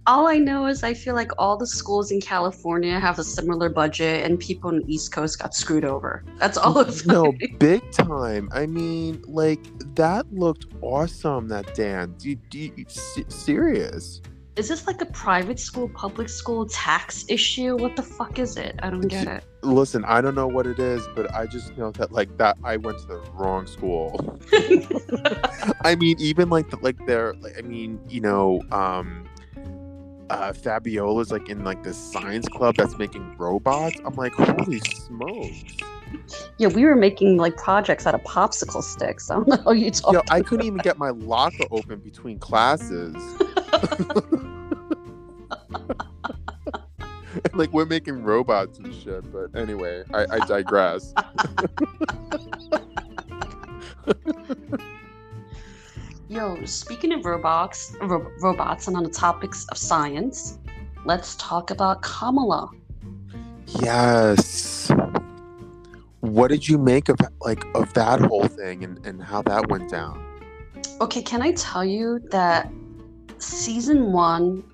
All 0.05 0.27
I 0.27 0.37
know 0.37 0.65
is 0.65 0.83
I 0.83 0.93
feel 0.93 1.15
like 1.15 1.31
all 1.37 1.55
the 1.55 1.65
schools 1.65 2.11
in 2.11 2.19
California 2.19 2.99
have 2.99 3.19
a 3.19 3.23
similar 3.23 3.69
budget 3.69 4.25
and 4.25 4.37
people 4.37 4.69
on 4.69 4.79
the 4.79 4.93
East 4.93 5.13
Coast 5.13 5.39
got 5.39 5.55
screwed 5.55 5.85
over. 5.85 6.25
That's 6.39 6.57
all 6.57 6.77
of 6.77 7.05
no, 7.07 7.33
big 7.57 7.89
time. 7.91 8.49
I 8.51 8.65
mean, 8.65 9.23
like 9.27 9.61
that 9.95 10.25
looked 10.33 10.65
awesome. 10.81 11.47
That 11.47 11.73
dance. 11.73 12.25
You, 12.25 12.37
you, 12.51 12.73
you 12.75 12.85
se- 12.89 13.25
serious? 13.29 14.21
Is 14.57 14.67
this 14.67 14.85
like 14.85 15.01
a 15.01 15.05
private 15.05 15.59
school, 15.59 15.89
public 15.89 16.27
school 16.27 16.67
tax 16.67 17.25
issue? 17.29 17.75
What 17.77 17.95
the 17.95 18.03
fuck 18.03 18.37
is 18.37 18.57
it? 18.57 18.77
I 18.83 18.89
don't 18.89 19.07
get 19.07 19.27
it. 19.27 19.43
Listen, 19.63 20.03
I 20.05 20.19
don't 20.19 20.35
know 20.35 20.47
what 20.47 20.67
it 20.67 20.79
is, 20.79 21.07
but 21.15 21.33
I 21.33 21.47
just 21.47 21.75
know 21.77 21.91
that 21.91 22.11
like 22.11 22.37
that 22.37 22.57
I 22.63 22.75
went 22.75 22.99
to 22.99 23.07
the 23.07 23.19
wrong 23.33 23.65
school. 23.65 24.37
I 25.81 25.95
mean, 25.95 26.17
even 26.19 26.49
like 26.49 26.69
the, 26.69 26.77
like 26.81 27.03
they're 27.07 27.33
like 27.35 27.57
I 27.57 27.61
mean, 27.61 27.99
you 28.09 28.19
know, 28.19 28.61
um 28.71 29.27
uh 30.29 30.53
Fabiola's 30.53 31.31
like 31.31 31.49
in 31.49 31.63
like 31.63 31.83
this 31.83 31.97
science 31.97 32.47
club 32.47 32.75
that's 32.75 32.97
making 32.97 33.35
robots. 33.37 33.99
I'm 34.05 34.15
like, 34.15 34.33
holy 34.33 34.79
smokes. 34.79 35.77
yeah, 36.57 36.67
we 36.67 36.85
were 36.85 36.95
making 36.95 37.37
like 37.37 37.57
projects 37.57 38.05
out 38.05 38.15
of 38.15 38.21
popsicle 38.21 38.83
sticks. 38.83 39.29
I 39.31 39.35
don't 39.35 39.47
know 39.47 39.57
how 39.63 39.71
you 39.71 39.91
talk. 39.91 40.13
Yo, 40.13 40.21
I 40.29 40.41
couldn't 40.41 40.65
even 40.65 40.79
get 40.79 40.97
my 40.97 41.09
locker 41.09 41.65
open 41.71 41.99
between 41.99 42.39
classes. 42.39 43.15
like 47.53 47.71
we're 47.73 47.85
making 47.85 48.23
robots 48.23 48.79
and 48.79 48.93
shit, 48.93 49.31
but 49.31 49.55
anyway, 49.59 50.03
I, 50.13 50.25
I 50.29 50.45
digress. 50.45 51.13
Yo, 56.43 56.65
speaking 56.65 57.13
of 57.13 57.23
robots, 57.23 57.95
ro- 58.01 58.29
robots, 58.41 58.89
and 58.89 58.97
on 58.97 59.03
the 59.03 59.09
topics 59.09 59.65
of 59.71 59.77
science, 59.77 60.59
let's 61.05 61.35
talk 61.35 61.71
about 61.71 62.01
Kamala. 62.01 62.69
yes. 63.79 64.91
What 66.19 66.49
did 66.49 66.67
you 66.67 66.77
make 66.77 67.07
of 67.07 67.17
like 67.39 67.63
of 67.75 67.93
that 67.93 68.19
whole 68.19 68.47
thing 68.47 68.83
and, 68.83 69.05
and 69.05 69.23
how 69.23 69.41
that 69.43 69.69
went 69.69 69.89
down? 69.89 70.21
Okay, 70.99 71.21
can 71.21 71.41
I 71.41 71.53
tell 71.53 71.85
you 71.85 72.19
that 72.31 72.69
season 73.37 74.11
one, 74.11 74.65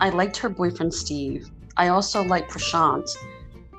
I 0.00 0.10
liked 0.10 0.36
her 0.38 0.48
boyfriend 0.48 0.92
Steve. 0.92 1.48
I 1.76 1.86
also 1.86 2.24
liked 2.24 2.50
Prashant. 2.50 3.08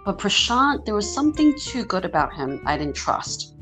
But 0.05 0.17
Prashant, 0.17 0.85
there 0.85 0.95
was 0.95 1.13
something 1.13 1.53
too 1.59 1.83
good 1.83 2.05
about 2.05 2.33
him 2.33 2.61
I 2.65 2.77
didn't 2.77 2.95
trust. 2.95 3.52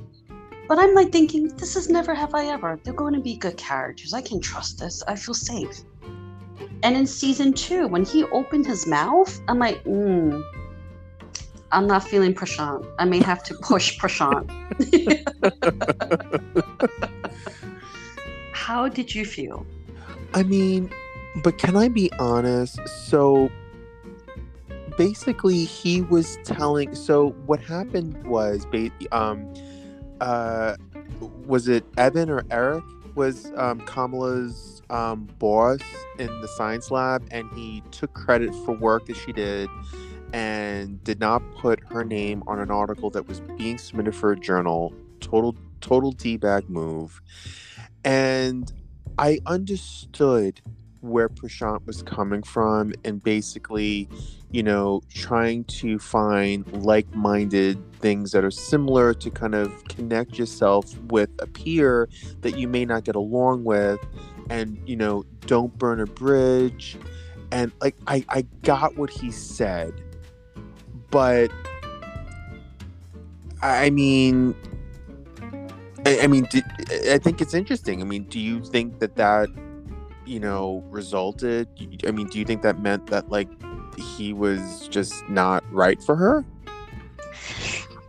But 0.72 0.80
I'm 0.80 0.94
like 0.94 1.12
thinking, 1.12 1.50
this 1.58 1.76
is 1.76 1.90
never 1.90 2.16
have 2.16 2.34
I 2.34 2.46
ever. 2.46 2.80
They're 2.82 2.94
going 2.94 3.14
to 3.14 3.20
be 3.20 3.36
good 3.36 3.58
characters. 3.58 4.14
I 4.14 4.22
can 4.22 4.40
trust 4.40 4.80
this. 4.80 5.04
I 5.06 5.18
feel 5.18 5.34
safe. 5.34 5.82
And 6.82 6.96
in 6.96 7.06
season 7.06 7.52
two, 7.52 7.90
when 7.90 8.06
he 8.06 8.24
opened 8.24 8.66
his 8.66 8.88
mouth, 8.88 9.38
I'm 9.50 9.60
like, 9.60 9.84
hmm, 9.84 10.40
I'm 11.74 11.88
not 11.88 12.08
feeling 12.08 12.34
Prashant. 12.34 12.90
I 13.00 13.04
may 13.04 13.20
have 13.20 13.44
to 13.44 13.54
push 13.56 14.00
Prashant. 14.00 14.50
How 18.54 18.88
did 18.88 19.14
you 19.14 19.26
feel? 19.26 19.66
I 20.34 20.44
mean, 20.44 20.90
but 21.44 21.58
can 21.58 21.76
I 21.76 21.90
be 21.90 22.10
honest? 22.14 22.80
So 22.88 23.52
basically 24.98 25.66
he 25.66 26.02
was 26.04 26.38
telling 26.46 26.96
so 26.96 27.32
what 27.46 27.60
happened 27.60 28.26
was 28.26 28.66
um 29.12 29.54
uh 30.22 30.78
was 31.46 31.68
it 31.68 31.86
Evan 31.98 32.30
or 32.30 32.44
Eric 32.52 32.86
was 33.16 33.52
um 33.58 33.82
Kamala's 33.82 34.82
um 34.90 35.28
boss 35.40 35.82
in 36.20 36.28
the 36.42 36.48
science 36.48 36.92
lab 36.92 37.28
and 37.32 37.50
he 37.56 37.84
took 37.92 38.14
credit 38.14 38.54
for 38.66 38.74
work 38.74 39.08
that 39.08 39.18
she 39.18 39.34
did 39.34 39.70
and 40.34 41.04
did 41.04 41.20
not 41.20 41.42
put 41.58 41.82
her 41.92 42.04
name 42.06 42.44
on 42.48 42.60
an 42.60 42.72
article 42.72 43.10
that 43.12 43.28
was 43.28 43.42
being 43.58 43.78
submitted 43.78 44.16
for 44.16 44.32
a 44.32 44.40
journal. 44.40 44.94
Total 45.20 45.56
total 45.82 46.12
D-bag 46.12 46.70
move. 46.70 47.22
And 48.06 48.72
I 49.18 49.40
understood 49.46 50.62
where 51.02 51.30
Prashant 51.30 51.86
was 51.86 52.04
coming 52.04 52.44
from 52.44 52.94
and 53.04 53.22
basically, 53.24 54.08
you 54.52 54.64
know, 54.64 55.02
trying 55.14 55.64
to 55.66 55.98
find 55.98 56.68
like 56.84 57.14
minded 57.16 57.78
things 58.00 58.32
that 58.32 58.44
are 58.44 58.52
similar 58.52 59.14
to 59.14 59.30
kind 59.30 59.56
of 59.56 59.84
connect 59.86 60.38
yourself 60.38 60.98
with 61.04 61.30
a 61.40 61.48
peer 61.48 62.10
that 62.42 62.58
you 62.58 62.68
may 62.68 62.84
not 62.84 63.06
get 63.06 63.16
along 63.16 63.64
with 63.64 64.00
and, 64.50 64.78
you 64.86 64.98
know, 64.98 65.24
don't 65.46 65.78
burn 65.78 66.02
a 66.02 66.06
bridge. 66.06 66.98
And 67.52 67.72
like, 67.80 67.96
I, 68.08 68.26
I 68.28 68.42
got 68.64 68.98
what 68.98 69.10
he 69.10 69.32
said, 69.32 69.94
but 71.10 71.52
I 73.62 73.90
mean, 73.90 74.56
I, 76.06 76.22
I 76.22 76.28
mean, 76.28 76.48
I 77.10 77.18
think 77.20 77.42
it's 77.42 77.54
interesting. 77.54 78.02
I 78.02 78.06
mean, 78.06 78.24
do 78.24 78.40
you 78.40 78.64
think 78.64 79.00
that 79.00 79.16
that, 79.16 79.50
you 80.26 80.40
know, 80.40 80.84
resulted? 80.90 81.68
I 82.06 82.12
mean, 82.12 82.28
do 82.28 82.40
you 82.40 82.46
think 82.46 82.64
that 82.64 82.80
meant 82.80 83.08
that 83.08 83.30
like 83.30 83.50
he 83.98 84.34
was 84.34 84.88
just 84.88 85.28
not 85.30 85.64
right 85.72 86.02
for 86.02 86.16
her? 86.16 86.46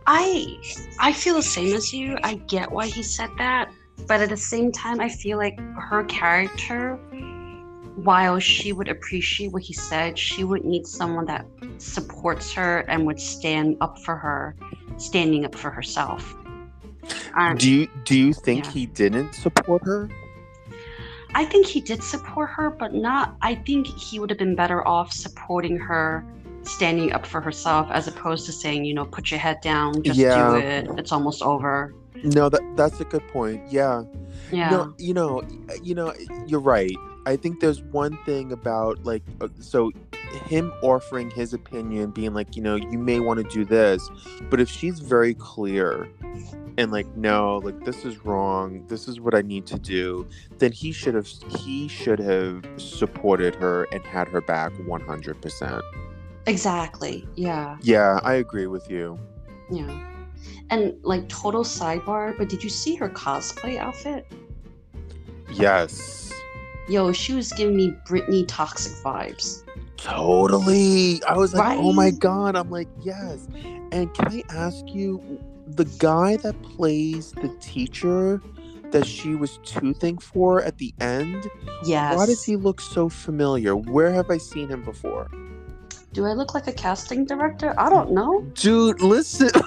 I 0.05 0.57
I 0.99 1.13
feel 1.13 1.35
the 1.35 1.41
same 1.41 1.73
as 1.75 1.93
you. 1.93 2.17
I 2.23 2.35
get 2.35 2.71
why 2.71 2.87
he 2.87 3.03
said 3.03 3.29
that, 3.37 3.71
but 4.07 4.21
at 4.21 4.29
the 4.29 4.37
same 4.37 4.71
time, 4.71 4.99
I 4.99 5.09
feel 5.09 5.37
like 5.37 5.59
her 5.77 6.03
character, 6.05 6.95
while 7.95 8.39
she 8.39 8.73
would 8.73 8.89
appreciate 8.89 9.53
what 9.53 9.63
he 9.63 9.73
said, 9.73 10.19
she 10.19 10.43
would 10.43 10.65
need 10.65 10.85
someone 10.85 11.25
that 11.25 11.45
supports 11.77 12.51
her 12.53 12.79
and 12.89 13.05
would 13.05 13.19
stand 13.19 13.77
up 13.79 13.97
for 13.99 14.15
her, 14.15 14.55
standing 14.97 15.45
up 15.45 15.55
for 15.55 15.69
herself. 15.69 16.35
Um, 17.35 17.57
Do 17.57 17.71
you 17.71 17.87
do 18.03 18.17
you 18.17 18.33
think 18.33 18.65
yeah. 18.65 18.71
he 18.71 18.85
didn't 18.85 19.33
support 19.33 19.83
her? 19.83 20.09
I 21.35 21.45
think 21.45 21.65
he 21.65 21.81
did 21.81 22.03
support 22.03 22.49
her, 22.51 22.69
but 22.69 22.93
not. 22.93 23.35
I 23.41 23.55
think 23.55 23.87
he 23.87 24.19
would 24.19 24.29
have 24.29 24.39
been 24.39 24.55
better 24.55 24.87
off 24.87 25.11
supporting 25.11 25.77
her 25.77 26.25
standing 26.63 27.11
up 27.11 27.25
for 27.25 27.41
herself 27.41 27.87
as 27.91 28.07
opposed 28.07 28.45
to 28.45 28.51
saying, 28.51 28.85
you 28.85 28.93
know, 28.93 29.05
put 29.05 29.31
your 29.31 29.39
head 29.39 29.59
down, 29.61 30.01
just 30.03 30.17
Yeah. 30.17 30.51
do 30.51 30.55
it. 30.57 30.87
It's 30.97 31.11
almost 31.11 31.41
over. 31.41 31.93
No, 32.23 32.47
that 32.49 32.61
that's 32.75 32.99
a 33.01 33.05
good 33.05 33.27
point. 33.29 33.61
Yeah. 33.69 34.03
Yeah. 34.51 34.69
No, 34.69 34.93
you 34.97 35.13
know, 35.13 35.41
you 35.81 35.95
know, 35.95 36.13
you're 36.47 36.59
right. 36.61 36.95
I 37.25 37.35
think 37.35 37.59
there's 37.59 37.81
one 37.81 38.17
thing 38.25 38.51
about 38.51 39.03
like, 39.03 39.23
uh, 39.41 39.47
so 39.59 39.91
him 40.33 40.73
offering 40.81 41.29
his 41.31 41.53
opinion, 41.53 42.11
being 42.11 42.33
like, 42.33 42.55
you 42.55 42.61
know, 42.61 42.75
you 42.75 42.97
may 42.97 43.19
want 43.19 43.39
to 43.39 43.53
do 43.53 43.65
this, 43.65 44.09
but 44.49 44.59
if 44.59 44.69
she's 44.69 44.99
very 44.99 45.33
clear 45.33 46.07
and 46.77 46.91
like, 46.91 47.07
no, 47.15 47.57
like 47.57 47.83
this 47.85 48.05
is 48.05 48.25
wrong, 48.25 48.85
this 48.87 49.07
is 49.07 49.19
what 49.19 49.35
I 49.35 49.41
need 49.41 49.65
to 49.67 49.79
do, 49.79 50.27
then 50.57 50.71
he 50.71 50.91
should 50.91 51.13
have 51.13 51.27
he 51.27 51.87
should 51.87 52.19
have 52.19 52.65
supported 52.77 53.55
her 53.55 53.85
and 53.91 54.03
had 54.03 54.27
her 54.29 54.41
back 54.41 54.71
100. 54.85 55.41
percent 55.41 55.83
Exactly. 56.45 57.27
Yeah. 57.35 57.77
Yeah, 57.81 58.19
I 58.23 58.35
agree 58.35 58.67
with 58.67 58.89
you. 58.89 59.19
Yeah. 59.71 60.09
And 60.69 60.95
like 61.03 61.29
total 61.29 61.63
sidebar, 61.63 62.37
but 62.37 62.49
did 62.49 62.63
you 62.63 62.69
see 62.69 62.95
her 62.95 63.09
cosplay 63.09 63.77
outfit? 63.77 64.25
Yes. 65.51 66.33
Yo, 66.89 67.13
she 67.13 67.33
was 67.33 67.53
giving 67.53 67.77
me 67.77 67.95
Britney 68.05 68.45
toxic 68.47 68.91
vibes. 69.03 69.63
Totally. 70.03 71.23
I 71.23 71.37
was 71.37 71.53
like, 71.53 71.77
oh 71.79 71.93
my 71.93 72.11
god. 72.11 72.55
I'm 72.55 72.69
like, 72.69 72.89
yes. 73.01 73.47
And 73.91 74.13
can 74.13 74.27
I 74.27 74.43
ask 74.49 74.87
you, 74.89 75.39
the 75.65 75.85
guy 75.85 76.37
that 76.37 76.61
plays 76.61 77.31
the 77.31 77.47
teacher 77.61 78.41
that 78.91 79.05
she 79.07 79.33
was 79.33 79.59
toothing 79.63 80.17
for 80.17 80.61
at 80.61 80.77
the 80.77 80.93
end, 80.99 81.47
Yes. 81.85 82.15
why 82.17 82.25
does 82.25 82.43
he 82.43 82.57
look 82.57 82.81
so 82.81 83.07
familiar? 83.09 83.75
Where 83.75 84.11
have 84.11 84.29
I 84.29 84.37
seen 84.37 84.67
him 84.67 84.83
before? 84.83 85.31
Do 86.11 86.25
I 86.25 86.33
look 86.33 86.53
like 86.53 86.67
a 86.67 86.73
casting 86.73 87.25
director? 87.25 87.73
I 87.79 87.89
don't 87.89 88.11
know. 88.11 88.41
Dude, 88.53 89.01
listen. 89.01 89.49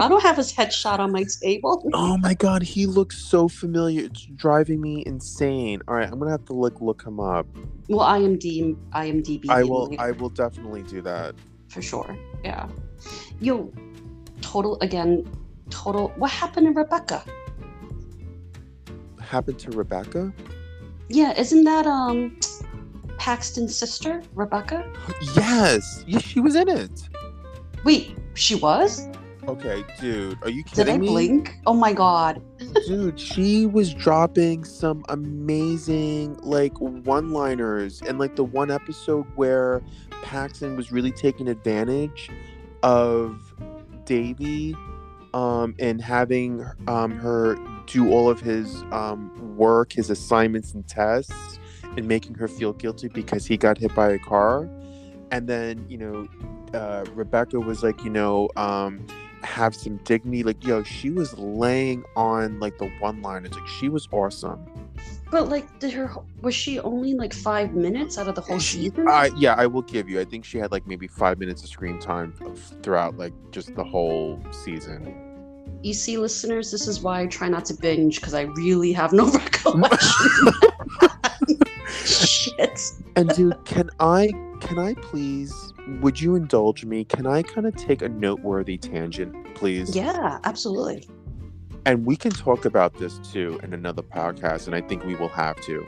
I 0.00 0.08
don't 0.08 0.22
have 0.22 0.36
his 0.36 0.52
headshot 0.52 0.98
on 0.98 1.12
my 1.12 1.24
table. 1.42 1.88
oh 1.94 2.16
my 2.18 2.34
god, 2.34 2.62
he 2.62 2.86
looks 2.86 3.16
so 3.18 3.48
familiar. 3.48 4.04
It's 4.04 4.26
driving 4.36 4.80
me 4.80 5.02
insane. 5.06 5.80
All 5.88 5.94
right, 5.94 6.08
I'm 6.10 6.18
gonna 6.18 6.30
have 6.30 6.44
to 6.46 6.52
look 6.52 6.80
look 6.80 7.02
him 7.04 7.20
up. 7.20 7.46
Well, 7.88 8.06
IMD, 8.06 8.76
IMDb. 8.92 9.48
I 9.48 9.62
will. 9.64 9.94
I 9.98 10.12
will 10.12 10.30
definitely 10.30 10.82
do 10.82 11.00
that. 11.02 11.34
for 11.68 11.82
sure. 11.82 12.16
Yeah. 12.44 12.68
Yo, 13.40 13.72
total 14.40 14.78
again. 14.80 15.26
Total. 15.70 16.08
What 16.16 16.30
happened 16.30 16.66
to 16.66 16.72
Rebecca? 16.72 17.22
Happened 19.20 19.58
to 19.60 19.70
Rebecca? 19.72 20.32
Yeah, 21.08 21.38
isn't 21.38 21.64
that 21.64 21.86
um 21.86 22.38
Paxton's 23.18 23.76
sister, 23.76 24.22
Rebecca? 24.34 24.90
Yes. 25.34 26.04
Yeah, 26.06 26.18
she 26.20 26.40
was 26.40 26.54
in 26.54 26.68
it. 26.68 27.08
Wait, 27.84 28.16
she 28.34 28.54
was? 28.54 29.06
Okay, 29.48 29.82
dude, 29.98 30.36
are 30.42 30.50
you 30.50 30.62
kidding 30.62 30.84
Did 30.84 30.94
I 30.94 30.98
me? 30.98 31.06
blink? 31.06 31.58
Oh 31.66 31.72
my 31.72 31.94
god. 31.94 32.42
Dude, 32.86 33.18
she 33.18 33.64
was 33.64 33.94
dropping 33.94 34.62
some 34.64 35.06
amazing 35.08 36.36
like 36.42 36.78
one-liners 36.78 38.02
and 38.02 38.18
like 38.18 38.36
the 38.36 38.44
one 38.44 38.70
episode 38.70 39.24
where 39.36 39.82
Paxton 40.22 40.76
was 40.76 40.92
really 40.92 41.10
taking 41.12 41.48
advantage 41.48 42.30
of 42.82 43.54
Devi 44.04 44.76
um 45.32 45.74
and 45.78 46.00
having 46.00 46.64
um 46.86 47.10
her 47.12 47.56
do 47.86 48.10
all 48.12 48.28
of 48.28 48.40
his 48.40 48.82
um 48.92 49.56
work, 49.56 49.92
his 49.94 50.10
assignments 50.10 50.74
and 50.74 50.86
tests 50.86 51.58
and 51.96 52.06
making 52.06 52.34
her 52.34 52.48
feel 52.48 52.74
guilty 52.74 53.08
because 53.08 53.46
he 53.46 53.56
got 53.56 53.78
hit 53.78 53.94
by 53.94 54.10
a 54.10 54.18
car. 54.18 54.68
And 55.30 55.48
then, 55.48 55.86
you 55.88 55.96
know, 55.96 56.28
uh 56.74 57.06
Rebecca 57.14 57.58
was 57.58 57.82
like, 57.82 58.04
you 58.04 58.10
know, 58.10 58.50
um 58.56 59.06
have 59.42 59.74
some 59.74 59.96
dignity. 59.98 60.42
Like, 60.42 60.64
yo, 60.64 60.82
she 60.82 61.10
was 61.10 61.36
laying 61.38 62.04
on 62.16 62.58
like 62.60 62.78
the 62.78 62.86
one 63.00 63.22
liners. 63.22 63.52
Like, 63.52 63.66
she 63.66 63.88
was 63.88 64.08
awesome. 64.12 64.64
But 65.30 65.48
like, 65.50 65.78
did 65.78 65.92
her 65.92 66.10
was 66.40 66.54
she 66.54 66.78
only 66.80 67.14
like 67.14 67.34
five 67.34 67.74
minutes 67.74 68.16
out 68.16 68.28
of 68.28 68.34
the 68.34 68.40
whole 68.40 68.60
season? 68.60 69.06
I 69.08 69.30
yeah, 69.36 69.54
I 69.54 69.66
will 69.66 69.82
give 69.82 70.08
you. 70.08 70.20
I 70.20 70.24
think 70.24 70.44
she 70.44 70.56
had 70.58 70.72
like 70.72 70.86
maybe 70.86 71.06
five 71.06 71.38
minutes 71.38 71.62
of 71.62 71.68
screen 71.68 71.98
time 71.98 72.32
throughout 72.82 73.18
like 73.18 73.34
just 73.50 73.74
the 73.74 73.84
whole 73.84 74.40
season. 74.50 75.14
you 75.82 75.92
see, 75.94 76.16
listeners, 76.16 76.70
this 76.70 76.88
is 76.88 77.00
why 77.00 77.20
I 77.20 77.26
try 77.26 77.48
not 77.48 77.64
to 77.66 77.74
binge 77.74 78.20
because 78.20 78.34
I 78.34 78.42
really 78.42 78.92
have 78.92 79.12
no 79.12 79.30
recollection. 79.30 80.48
And 83.16 83.28
dude, 83.30 83.56
can 83.64 83.90
I 84.00 84.30
can 84.60 84.78
I 84.78 84.94
please 84.94 85.72
would 86.00 86.20
you 86.20 86.34
indulge 86.34 86.84
me? 86.84 87.04
Can 87.04 87.26
I 87.26 87.42
kind 87.42 87.66
of 87.66 87.74
take 87.76 88.02
a 88.02 88.08
noteworthy 88.08 88.76
tangent, 88.76 89.54
please? 89.54 89.94
Yeah, 89.94 90.38
absolutely. 90.44 91.08
And 91.86 92.04
we 92.04 92.16
can 92.16 92.30
talk 92.30 92.64
about 92.64 92.98
this 92.98 93.18
too 93.18 93.58
in 93.62 93.72
another 93.72 94.02
podcast, 94.02 94.66
and 94.66 94.74
I 94.74 94.80
think 94.82 95.04
we 95.04 95.14
will 95.14 95.28
have 95.28 95.60
to. 95.62 95.86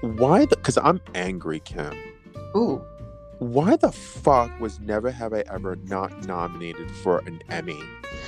Why 0.00 0.46
the 0.46 0.56
because 0.56 0.78
I'm 0.78 1.00
angry, 1.14 1.60
Kim. 1.60 1.94
Ooh. 2.56 2.82
Why 3.38 3.76
the 3.76 3.92
fuck 3.92 4.58
was 4.60 4.78
Never 4.80 5.10
Have 5.10 5.32
I 5.32 5.42
Ever 5.52 5.76
not 5.86 6.26
nominated 6.26 6.90
for 6.90 7.18
an 7.20 7.42
Emmy? 7.48 7.80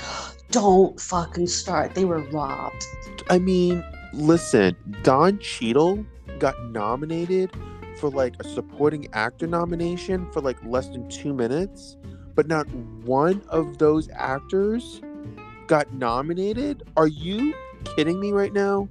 Don't 0.50 1.00
fucking 1.00 1.46
start. 1.46 1.94
They 1.94 2.04
were 2.04 2.20
robbed. 2.20 2.84
I 3.30 3.38
mean, 3.38 3.84
listen, 4.12 4.76
Don 5.02 5.38
Cheadle 5.38 6.04
got 6.38 6.62
nominated 6.70 7.50
for 7.98 8.10
like 8.10 8.34
a 8.40 8.44
supporting 8.44 9.08
actor 9.12 9.46
nomination 9.46 10.30
for 10.32 10.40
like 10.40 10.56
less 10.64 10.88
than 10.88 11.08
two 11.08 11.32
minutes, 11.32 11.96
but 12.34 12.46
not 12.46 12.68
one 13.04 13.42
of 13.48 13.78
those 13.78 14.08
actors 14.14 15.00
got 15.66 15.92
nominated. 15.92 16.82
Are 16.96 17.06
you 17.06 17.54
kidding 17.96 18.20
me 18.20 18.32
right 18.32 18.52
now? 18.52 18.88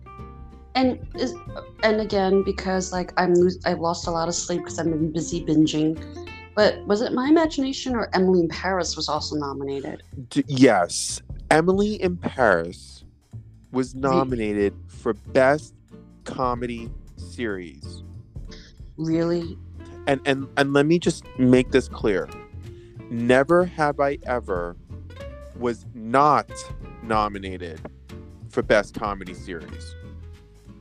And 0.76 1.06
is 1.16 1.36
and 1.84 2.02
again 2.02 2.44
because 2.44 2.92
like 2.92 3.14
I'm 3.18 3.36
I've 3.66 3.80
lost 3.80 4.08
a 4.08 4.12
lot 4.12 4.28
of 4.28 4.36
sleep 4.36 4.62
because 4.62 4.80
I've 4.80 4.86
been 4.86 5.12
busy 5.12 5.46
binging. 5.46 6.02
But 6.56 6.86
was 6.86 7.02
it 7.02 7.14
my 7.14 7.28
imagination 7.28 7.96
or 7.96 8.10
Emily 8.14 8.42
in 8.42 8.48
Paris 8.48 8.96
was 8.96 9.10
also 9.10 9.36
nominated? 9.36 10.04
D- 10.30 10.44
yes, 10.48 11.22
Emily 11.50 11.96
in 11.96 12.18
Paris 12.18 13.04
was 13.72 13.96
nominated 13.96 14.74
for 14.88 15.14
Best 15.14 15.74
Comedy 16.26 16.92
Series. 17.24 18.04
Really? 18.98 19.58
and 20.06 20.20
and 20.26 20.48
and 20.58 20.74
let 20.74 20.86
me 20.86 21.00
just 21.00 21.24
make 21.40 21.72
this 21.72 21.88
clear 21.88 22.28
never 23.10 23.64
have 23.64 24.02
i 24.02 24.18
ever 24.26 24.76
was 25.58 25.86
not 25.94 26.52
nominated 27.04 27.80
for 28.50 28.62
best 28.62 28.94
comedy 28.94 29.34
series 29.34 29.96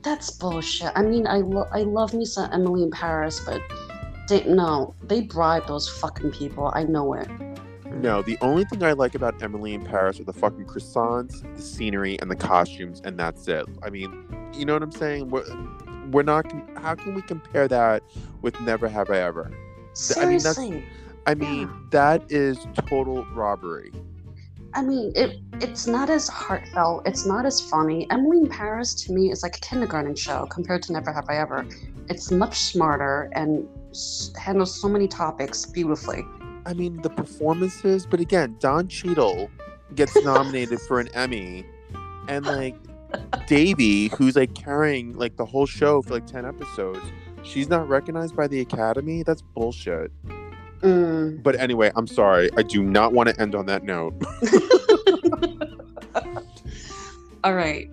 That's 0.03 0.29
bullshit. 0.31 0.91
I 0.95 1.01
mean, 1.03 1.25
I 1.25 1.37
lo- 1.37 1.69
I 1.71 1.83
love 1.83 2.13
me 2.13 2.25
some 2.25 2.49
Emily 2.51 2.83
in 2.83 2.91
Paris, 2.91 3.39
but 3.45 3.61
they 4.27 4.43
no, 4.43 4.93
they 5.03 5.21
bribe 5.21 5.65
those 5.67 5.87
fucking 5.87 6.31
people. 6.31 6.69
I 6.75 6.83
know 6.83 7.13
it. 7.13 7.29
no 7.93 8.21
the 8.23 8.37
only 8.41 8.65
thing 8.65 8.81
i 8.83 8.91
like 8.91 9.13
about 9.15 9.41
emily 9.43 9.73
in 9.75 9.85
paris 9.85 10.19
are 10.19 10.23
the 10.25 10.33
fucking 10.33 10.65
croissants 10.65 11.35
the 11.55 11.61
scenery 11.61 12.19
and 12.21 12.29
the 12.31 12.35
costumes 12.35 12.99
and 13.05 13.17
that's 13.19 13.47
it 13.47 13.65
i 13.83 13.89
mean 13.89 14.11
you 14.53 14.65
know 14.65 14.73
what 14.73 14.81
i'm 14.81 14.91
saying 14.91 15.29
we're, 15.29 15.45
we're 16.13 16.23
not 16.23 16.45
how 16.77 16.95
can 16.95 17.13
we 17.13 17.21
compare 17.21 17.67
that 17.67 18.03
with 18.41 18.59
never 18.61 18.87
have 18.87 19.09
i 19.09 19.17
ever 19.17 19.47
I 19.47 20.25
mean, 20.25 20.39
Seriously. 20.39 20.85
i 21.25 21.33
mean 21.35 21.67
Yeah. 21.67 21.77
that 21.91 22.31
is 22.31 22.57
total 22.87 23.25
robbery 23.33 23.91
I 24.75 24.81
mean, 24.81 25.11
it 25.15 25.39
it's 25.61 25.85
not 25.85 26.09
as 26.09 26.27
heartfelt. 26.27 27.07
It's 27.07 27.27
not 27.27 27.45
as 27.45 27.61
funny. 27.61 28.07
Emily 28.09 28.39
in 28.39 28.49
Paris 28.49 28.95
to 29.05 29.11
me 29.13 29.29
is 29.31 29.43
like 29.43 29.57
a 29.57 29.59
kindergarten 29.59 30.15
show 30.15 30.47
compared 30.47 30.81
to 30.83 30.93
Never 30.93 31.13
Have 31.13 31.25
I 31.29 31.37
Ever. 31.37 31.67
It's 32.09 32.31
much 32.31 32.57
smarter 32.57 33.29
and 33.33 33.67
handles 34.35 34.81
so 34.81 34.89
many 34.89 35.07
topics 35.07 35.63
beautifully. 35.67 36.25
I 36.65 36.73
mean, 36.73 37.01
the 37.03 37.11
performances, 37.11 38.07
but 38.07 38.19
again, 38.19 38.55
Don 38.59 38.87
Cheadle 38.87 39.51
gets 39.93 40.15
nominated 40.23 40.81
for 40.81 40.99
an 40.99 41.07
Emmy, 41.13 41.65
and 42.27 42.43
like 42.45 42.75
Devi, 43.47 44.09
who's 44.09 44.35
like 44.35 44.53
carrying 44.55 45.13
like 45.13 45.37
the 45.37 45.45
whole 45.45 45.65
show 45.65 46.01
for 46.01 46.13
like 46.15 46.25
10 46.25 46.45
episodes, 46.45 46.99
she's 47.43 47.69
not 47.69 47.87
recognized 47.87 48.35
by 48.35 48.47
the 48.47 48.59
Academy. 48.61 49.23
That's 49.23 49.41
bullshit. 49.41 50.11
Mm. 50.81 51.41
But 51.41 51.59
anyway, 51.59 51.91
I'm 51.95 52.07
sorry. 52.07 52.49
I 52.57 52.63
do 52.63 52.83
not 52.83 53.13
want 53.13 53.29
to 53.29 53.39
end 53.39 53.55
on 53.55 53.65
that 53.67 53.83
note. 53.83 54.13
All 57.43 57.55
right. 57.55 57.89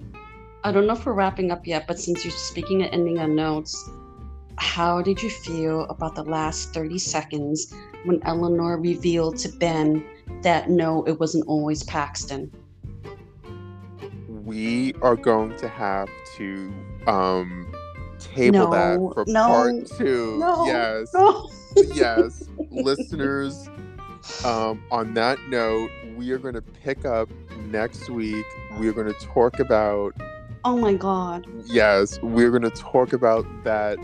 I 0.63 0.73
don't 0.73 0.87
know 0.87 0.93
if 0.93 1.07
we're 1.07 1.15
wrapping 1.15 1.51
up 1.51 1.67
yet, 1.67 1.87
but 1.87 1.99
since 1.99 2.25
you're 2.25 2.33
speaking 2.33 2.83
of 2.83 2.91
ending 2.93 3.19
on 3.19 3.35
notes, 3.35 3.89
how 4.57 5.01
did 5.01 5.23
you 5.23 5.31
feel 5.31 5.85
about 5.85 6.15
the 6.15 6.25
last 6.25 6.75
30 6.75 6.99
seconds 6.99 7.73
when 8.05 8.21
Eleanor 8.25 8.79
revealed 8.79 9.39
to 9.39 9.49
Ben 9.49 10.05
that 10.43 10.69
no, 10.69 11.03
it 11.05 11.19
wasn't 11.19 11.47
always 11.47 11.83
Paxton? 11.85 12.53
We 14.51 14.95
are 15.01 15.15
going 15.15 15.57
to 15.59 15.69
have 15.69 16.09
to 16.37 16.73
um 17.07 17.73
table 18.19 18.69
that 18.71 18.99
No, 18.99 19.11
for 19.15 19.25
no, 19.29 19.47
part 19.47 19.87
two. 19.97 20.39
no, 20.41 20.67
yes. 20.67 21.15
Yes, 21.95 22.49
listeners. 22.73 23.71
Um, 24.45 24.83
on 24.91 25.15
that 25.15 25.39
note, 25.49 25.89
we 26.17 26.33
are 26.33 26.39
going 26.39 26.55
to 26.55 26.63
pick 26.63 27.05
up 27.05 27.31
next 27.69 28.11
week. 28.11 28.45
We 28.77 28.89
are 28.89 28.93
going 28.93 29.07
to 29.07 29.21
talk 29.25 29.61
about. 29.61 30.17
Oh 30.65 30.77
my 30.77 30.95
god. 30.95 31.47
Yes, 31.67 32.21
we're 32.21 32.51
going 32.51 32.69
to 32.69 32.71
talk 32.71 33.13
about 33.13 33.47
that 33.63 33.99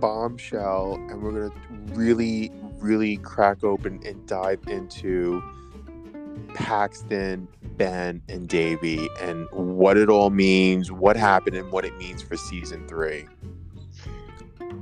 bombshell, 0.00 0.94
and 1.08 1.22
we're 1.22 1.30
going 1.30 1.50
to 1.52 1.94
really, 1.94 2.50
really 2.78 3.18
crack 3.18 3.62
open 3.62 4.00
and 4.04 4.26
dive 4.26 4.58
into 4.66 5.40
Paxton, 6.54 7.48
Ben, 7.76 8.22
and 8.28 8.48
Devi, 8.48 9.08
and 9.20 9.46
what 9.52 9.96
it 9.96 10.08
all 10.08 10.30
means, 10.30 10.90
what 10.90 11.16
happened, 11.16 11.56
and 11.56 11.70
what 11.70 11.84
it 11.84 11.96
means 11.96 12.22
for 12.22 12.36
season 12.36 12.86
three. 12.88 13.26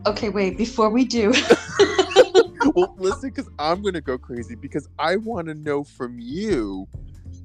Okay, 0.07 0.29
wait. 0.29 0.57
Before 0.57 0.89
we 0.91 1.05
do. 1.05 1.33
well, 2.75 2.95
listen, 2.99 3.31
because 3.31 3.51
I'm 3.59 3.83
gonna 3.83 4.01
go 4.01 4.19
crazy 4.19 4.55
because 4.55 4.89
I 4.99 5.17
want 5.17 5.49
to 5.49 5.55
know 5.55 5.85
from 5.85 6.19
you 6.19 6.87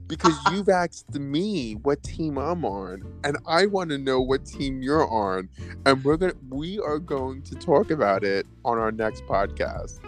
because 0.07 0.35
you've 0.51 0.69
asked 0.69 1.13
me 1.13 1.73
what 1.83 2.03
team 2.03 2.37
I'm 2.37 2.65
on, 2.65 3.03
and 3.23 3.37
I 3.47 3.65
want 3.65 3.89
to 3.91 3.97
know 3.97 4.21
what 4.21 4.45
team 4.45 4.81
you're 4.81 5.09
on, 5.09 5.49
and 5.85 6.03
we're 6.03 6.17
gonna 6.17 6.33
we 6.49 6.79
are 6.79 6.99
going 6.99 7.41
to 7.43 7.55
talk 7.55 7.91
about 7.91 8.23
it 8.23 8.45
on 8.65 8.77
our 8.77 8.91
next 8.91 9.25
podcast. 9.25 9.99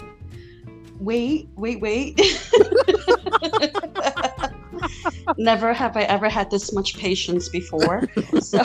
Wait, 1.03 1.49
wait, 1.55 1.81
wait. 1.81 2.17
Never 5.37 5.73
have 5.73 5.97
I 5.97 6.03
ever 6.03 6.29
had 6.29 6.49
this 6.49 6.73
much 6.73 6.97
patience 6.97 7.49
before. 7.49 8.07
So, 8.39 8.63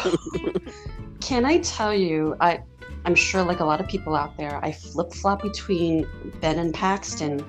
can 1.20 1.44
I 1.44 1.58
tell 1.58 1.92
you, 1.92 2.36
I 2.40 2.60
I'm 3.04 3.14
sure, 3.14 3.42
like 3.42 3.60
a 3.60 3.64
lot 3.64 3.80
of 3.80 3.88
people 3.88 4.14
out 4.14 4.36
there, 4.36 4.62
I 4.62 4.72
flip 4.72 5.12
flop 5.12 5.42
between 5.42 6.06
Ben 6.40 6.58
and 6.58 6.74
Paxton. 6.74 7.44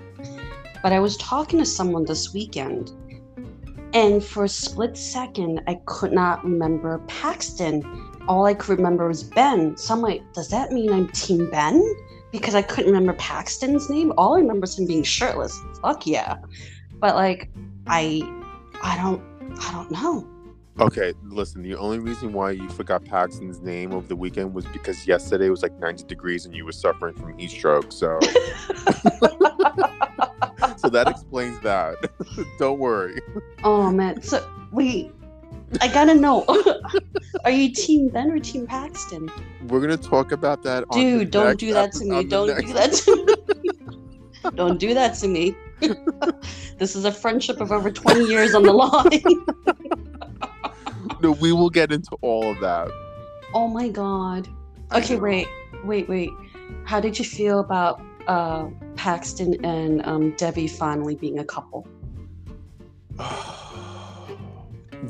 But 0.81 0.93
I 0.93 0.99
was 0.99 1.17
talking 1.17 1.59
to 1.59 1.65
someone 1.65 2.05
this 2.05 2.33
weekend, 2.33 2.91
and 3.93 4.23
for 4.23 4.45
a 4.45 4.49
split 4.49 4.97
second, 4.97 5.61
I 5.67 5.81
could 5.85 6.13
not 6.13 6.43
remember 6.43 6.99
Paxton. 7.07 7.83
All 8.27 8.45
I 8.45 8.53
could 8.53 8.77
remember 8.77 9.07
was 9.07 9.23
Ben. 9.23 9.75
So 9.75 9.93
I'm 9.93 10.01
like, 10.01 10.21
does 10.33 10.49
that 10.49 10.71
mean 10.71 10.93
I'm 10.93 11.07
Team 11.09 11.49
Ben? 11.49 11.83
Because 12.31 12.55
I 12.55 12.61
couldn't 12.61 12.91
remember 12.91 13.13
Paxton's 13.13 13.89
name. 13.89 14.13
All 14.17 14.35
I 14.35 14.39
remember 14.39 14.65
is 14.65 14.77
him 14.77 14.85
being 14.85 15.03
shirtless. 15.03 15.59
Fuck 15.81 16.05
yeah. 16.05 16.37
But 16.99 17.15
like, 17.15 17.49
I, 17.87 18.21
I 18.83 18.97
don't, 18.97 19.21
I 19.59 19.71
don't 19.71 19.89
know. 19.91 20.27
Okay, 20.79 21.13
listen, 21.23 21.61
the 21.61 21.75
only 21.75 21.99
reason 21.99 22.31
why 22.31 22.51
you 22.51 22.69
forgot 22.69 23.03
Paxton's 23.03 23.59
name 23.59 23.91
over 23.93 24.07
the 24.07 24.15
weekend 24.15 24.53
was 24.53 24.65
because 24.67 25.05
yesterday 25.05 25.49
was 25.49 25.61
like 25.61 25.77
90 25.77 26.05
degrees 26.05 26.45
and 26.45 26.55
you 26.55 26.63
were 26.63 26.71
suffering 26.71 27.15
from 27.15 27.37
heat 27.37 27.51
stroke. 27.51 27.91
So 27.91 28.17
So 30.79 30.89
that 30.89 31.09
explains 31.09 31.59
that. 31.59 31.97
Don't 32.57 32.79
worry. 32.79 33.19
Oh 33.63 33.91
man. 33.91 34.21
So 34.21 34.47
wait. 34.71 35.11
I 35.81 35.87
gotta 35.87 36.15
know. 36.15 36.45
Are 37.45 37.51
you 37.51 37.71
team 37.73 38.09
Ben 38.09 38.31
or 38.31 38.39
team 38.39 38.65
Paxton? 38.65 39.29
We're 39.67 39.81
gonna 39.81 39.97
talk 39.97 40.31
about 40.31 40.63
that 40.63 40.89
Dude, 40.91 41.31
don't 41.31 41.59
do 41.59 41.73
that 41.73 41.91
to 41.93 42.05
me. 42.05 42.23
Don't 42.23 42.47
do 42.47 42.73
that 42.73 42.93
to 42.93 43.25
me. 43.25 44.51
don't 44.55 44.79
do 44.79 44.93
that 44.93 45.15
to 45.15 45.27
me. 45.27 45.55
this 46.77 46.95
is 46.95 47.05
a 47.05 47.11
friendship 47.11 47.61
of 47.61 47.71
over 47.71 47.89
20 47.89 48.25
years 48.25 48.53
on 48.53 48.63
the 48.63 48.73
line 48.73 49.45
no, 51.21 51.31
we 51.31 51.51
will 51.51 51.69
get 51.69 51.91
into 51.91 52.15
all 52.21 52.51
of 52.51 52.59
that. 52.59 52.89
Oh 53.53 53.67
my 53.67 53.89
god. 53.89 54.47
Okay, 54.93 55.17
wait, 55.17 55.47
wait, 55.83 56.07
wait. 56.09 56.29
How 56.85 56.99
did 56.99 57.17
you 57.19 57.25
feel 57.25 57.59
about 57.59 58.01
uh, 58.27 58.67
Paxton 58.95 59.63
and 59.65 60.05
um, 60.05 60.31
Devi 60.35 60.67
finally 60.67 61.15
being 61.15 61.39
a 61.39 61.45
couple? 61.45 61.87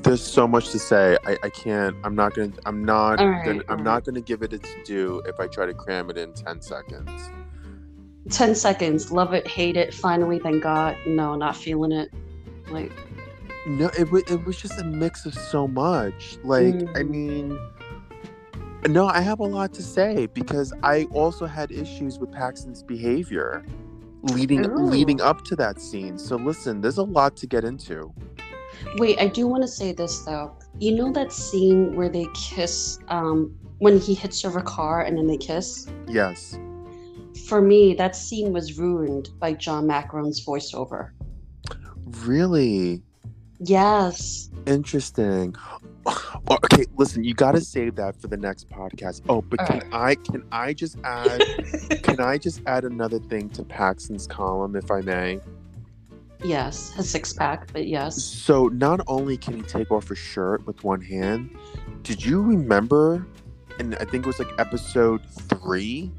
There's 0.03 0.25
so 0.25 0.47
much 0.47 0.69
to 0.69 0.79
say. 0.79 1.17
I, 1.25 1.37
I 1.43 1.49
can't. 1.49 1.95
I'm 2.03 2.15
not 2.15 2.33
gonna. 2.35 2.51
I'm 2.65 2.83
not. 2.83 3.19
Right, 3.19 3.45
gonna, 3.45 3.63
I'm 3.69 3.83
not 3.83 4.05
gonna 4.05 4.21
give 4.21 4.41
it 4.41 4.53
its 4.53 4.69
due 4.85 5.21
if 5.25 5.39
I 5.39 5.47
try 5.47 5.65
to 5.65 5.73
cram 5.73 6.09
it 6.09 6.17
in 6.17 6.33
ten 6.33 6.61
seconds. 6.61 7.29
Ten 8.29 8.55
seconds. 8.55 9.11
Love 9.11 9.33
it. 9.33 9.47
Hate 9.47 9.77
it. 9.77 9.93
Finally, 9.93 10.39
thank 10.39 10.63
God. 10.63 10.97
No, 11.05 11.35
not 11.35 11.55
feeling 11.55 11.91
it. 11.91 12.11
Like 12.69 12.91
no, 13.65 13.87
it, 13.97 14.07
it 14.31 14.45
was 14.45 14.57
just 14.57 14.79
a 14.79 14.83
mix 14.83 15.25
of 15.25 15.33
so 15.33 15.67
much. 15.67 16.37
Like, 16.43 16.75
mm. 16.75 16.97
I 16.97 17.03
mean, 17.03 17.59
no, 18.87 19.07
I 19.07 19.21
have 19.21 19.39
a 19.39 19.45
lot 19.45 19.73
to 19.73 19.83
say 19.83 20.27
because 20.27 20.73
I 20.81 21.03
also 21.11 21.45
had 21.45 21.71
issues 21.71 22.19
with 22.19 22.31
Paxton's 22.31 22.83
behavior 22.83 23.65
leading 24.23 24.65
Ooh. 24.65 24.75
leading 24.75 25.21
up 25.21 25.43
to 25.45 25.55
that 25.57 25.79
scene. 25.79 26.17
So 26.17 26.35
listen, 26.35 26.81
there's 26.81 26.97
a 26.97 27.03
lot 27.03 27.35
to 27.37 27.47
get 27.47 27.63
into. 27.63 28.13
Wait, 28.97 29.19
I 29.19 29.27
do 29.27 29.47
want 29.47 29.63
to 29.63 29.67
say 29.67 29.91
this 29.91 30.19
though. 30.19 30.55
You 30.79 30.95
know 30.95 31.11
that 31.11 31.31
scene 31.31 31.95
where 31.95 32.09
they 32.09 32.25
kiss 32.33 32.99
um 33.07 33.55
when 33.79 33.99
he 33.99 34.13
hits 34.13 34.41
her 34.41 34.61
car 34.61 35.03
and 35.03 35.17
then 35.17 35.27
they 35.27 35.37
kiss? 35.37 35.87
Yes. 36.07 36.57
For 37.47 37.61
me, 37.61 37.93
that 37.95 38.15
scene 38.15 38.53
was 38.53 38.77
ruined 38.77 39.29
by 39.39 39.53
John 39.53 39.87
McEnroe's 39.87 40.45
voiceover. 40.45 41.11
Really? 42.05 43.01
Yes. 43.59 44.49
Interesting. 44.65 45.55
Okay, 46.49 46.85
listen, 46.95 47.23
you 47.23 47.33
got 47.33 47.51
to 47.51 47.61
save 47.61 47.95
that 47.95 48.19
for 48.19 48.27
the 48.27 48.37
next 48.37 48.69
podcast. 48.69 49.21
Oh, 49.29 49.41
but 49.41 49.59
All 49.59 49.65
can 49.67 49.79
right. 49.79 49.93
I 49.93 50.15
can 50.15 50.43
I 50.51 50.73
just 50.73 50.97
add 51.03 51.41
can 52.03 52.19
I 52.19 52.37
just 52.37 52.61
add 52.65 52.83
another 52.83 53.19
thing 53.19 53.49
to 53.51 53.63
Paxton's 53.63 54.25
column 54.25 54.75
if 54.75 54.89
I 54.89 55.01
may? 55.01 55.39
Yes, 56.43 56.93
a 56.97 57.03
six 57.03 57.33
pack, 57.33 57.71
but 57.73 57.87
yes. 57.87 58.21
So 58.21 58.67
not 58.67 59.01
only 59.07 59.37
can 59.37 59.55
he 59.55 59.61
take 59.63 59.91
off 59.91 60.09
a 60.09 60.15
shirt 60.15 60.65
with 60.65 60.83
one 60.83 61.01
hand, 61.01 61.55
did 62.03 62.23
you 62.23 62.41
remember? 62.41 63.27
And 63.77 63.95
I 63.95 64.05
think 64.05 64.25
it 64.25 64.27
was 64.27 64.39
like 64.39 64.51
episode 64.57 65.21
three. 65.49 66.11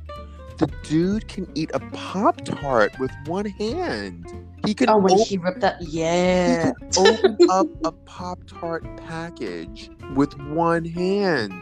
The 0.58 0.66
dude 0.82 1.26
can 1.26 1.50
eat 1.54 1.70
a 1.72 1.80
pop 1.80 2.44
tart 2.44 2.98
with 2.98 3.10
one 3.24 3.46
hand. 3.46 4.26
He 4.66 4.74
can. 4.74 4.90
Oh, 4.90 4.98
when 4.98 5.14
open, 5.14 5.24
he 5.24 5.38
ripped 5.38 5.60
that, 5.60 5.80
yeah. 5.80 6.72
open 6.98 7.38
up 7.50 7.66
a 7.84 7.92
Pop 7.92 8.40
Tart 8.46 8.84
package 8.98 9.90
with 10.14 10.38
one 10.38 10.84
hand. 10.84 11.54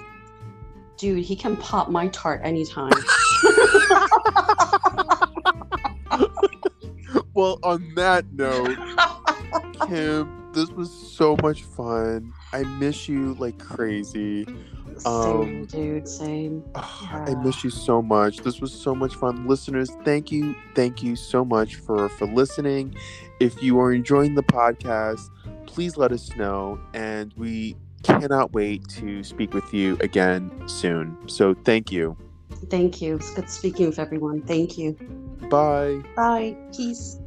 Dude, 0.97 1.25
he 1.25 1.37
can 1.37 1.57
pop 1.57 1.91
my 1.91 2.09
tart 2.09 2.41
anytime. 2.43 2.91
well, 7.39 7.61
on 7.63 7.95
that 7.95 8.25
note, 8.33 8.77
Kim, 9.87 10.51
this 10.53 10.71
was 10.71 10.91
so 10.91 11.37
much 11.41 11.63
fun. 11.63 12.33
I 12.53 12.65
miss 12.65 13.09
you 13.09 13.35
like 13.35 13.61
crazy. 13.61 14.45
Same, 14.97 15.07
um, 15.07 15.65
dude. 15.67 16.09
Same. 16.09 16.65
Yeah. 16.75 17.27
I 17.29 17.35
miss 17.45 17.63
you 17.63 17.71
so 17.71 18.03
much. 18.03 18.39
This 18.39 18.61
was 18.61 18.73
so 18.73 18.93
much 18.93 19.15
fun, 19.15 19.47
listeners. 19.47 19.89
Thank 20.05 20.33
you, 20.33 20.57
thank 20.75 21.01
you 21.01 21.15
so 21.15 21.45
much 21.45 21.77
for 21.77 22.09
for 22.09 22.27
listening. 22.27 22.97
If 23.39 23.63
you 23.63 23.79
are 23.79 23.93
enjoying 23.93 24.35
the 24.35 24.43
podcast, 24.43 25.31
please 25.67 25.97
let 25.97 26.11
us 26.11 26.35
know, 26.35 26.81
and 26.93 27.33
we 27.37 27.77
cannot 28.03 28.53
wait 28.53 28.89
to 28.89 29.23
speak 29.23 29.55
with 29.55 29.73
you 29.73 29.97
again 30.01 30.51
soon. 30.67 31.17
So, 31.29 31.55
thank 31.55 31.93
you. 31.93 32.17
Thank 32.69 33.01
you. 33.01 33.15
It's 33.15 33.33
good 33.33 33.49
speaking 33.49 33.87
with 33.87 34.01
everyone. 34.01 34.43
Thank 34.43 34.77
you. 34.77 34.95
Bye. 35.49 36.03
Bye. 36.17 36.57
Peace. 36.75 37.21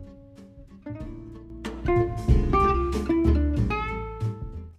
Thank 1.83 2.53
you. 2.53 2.60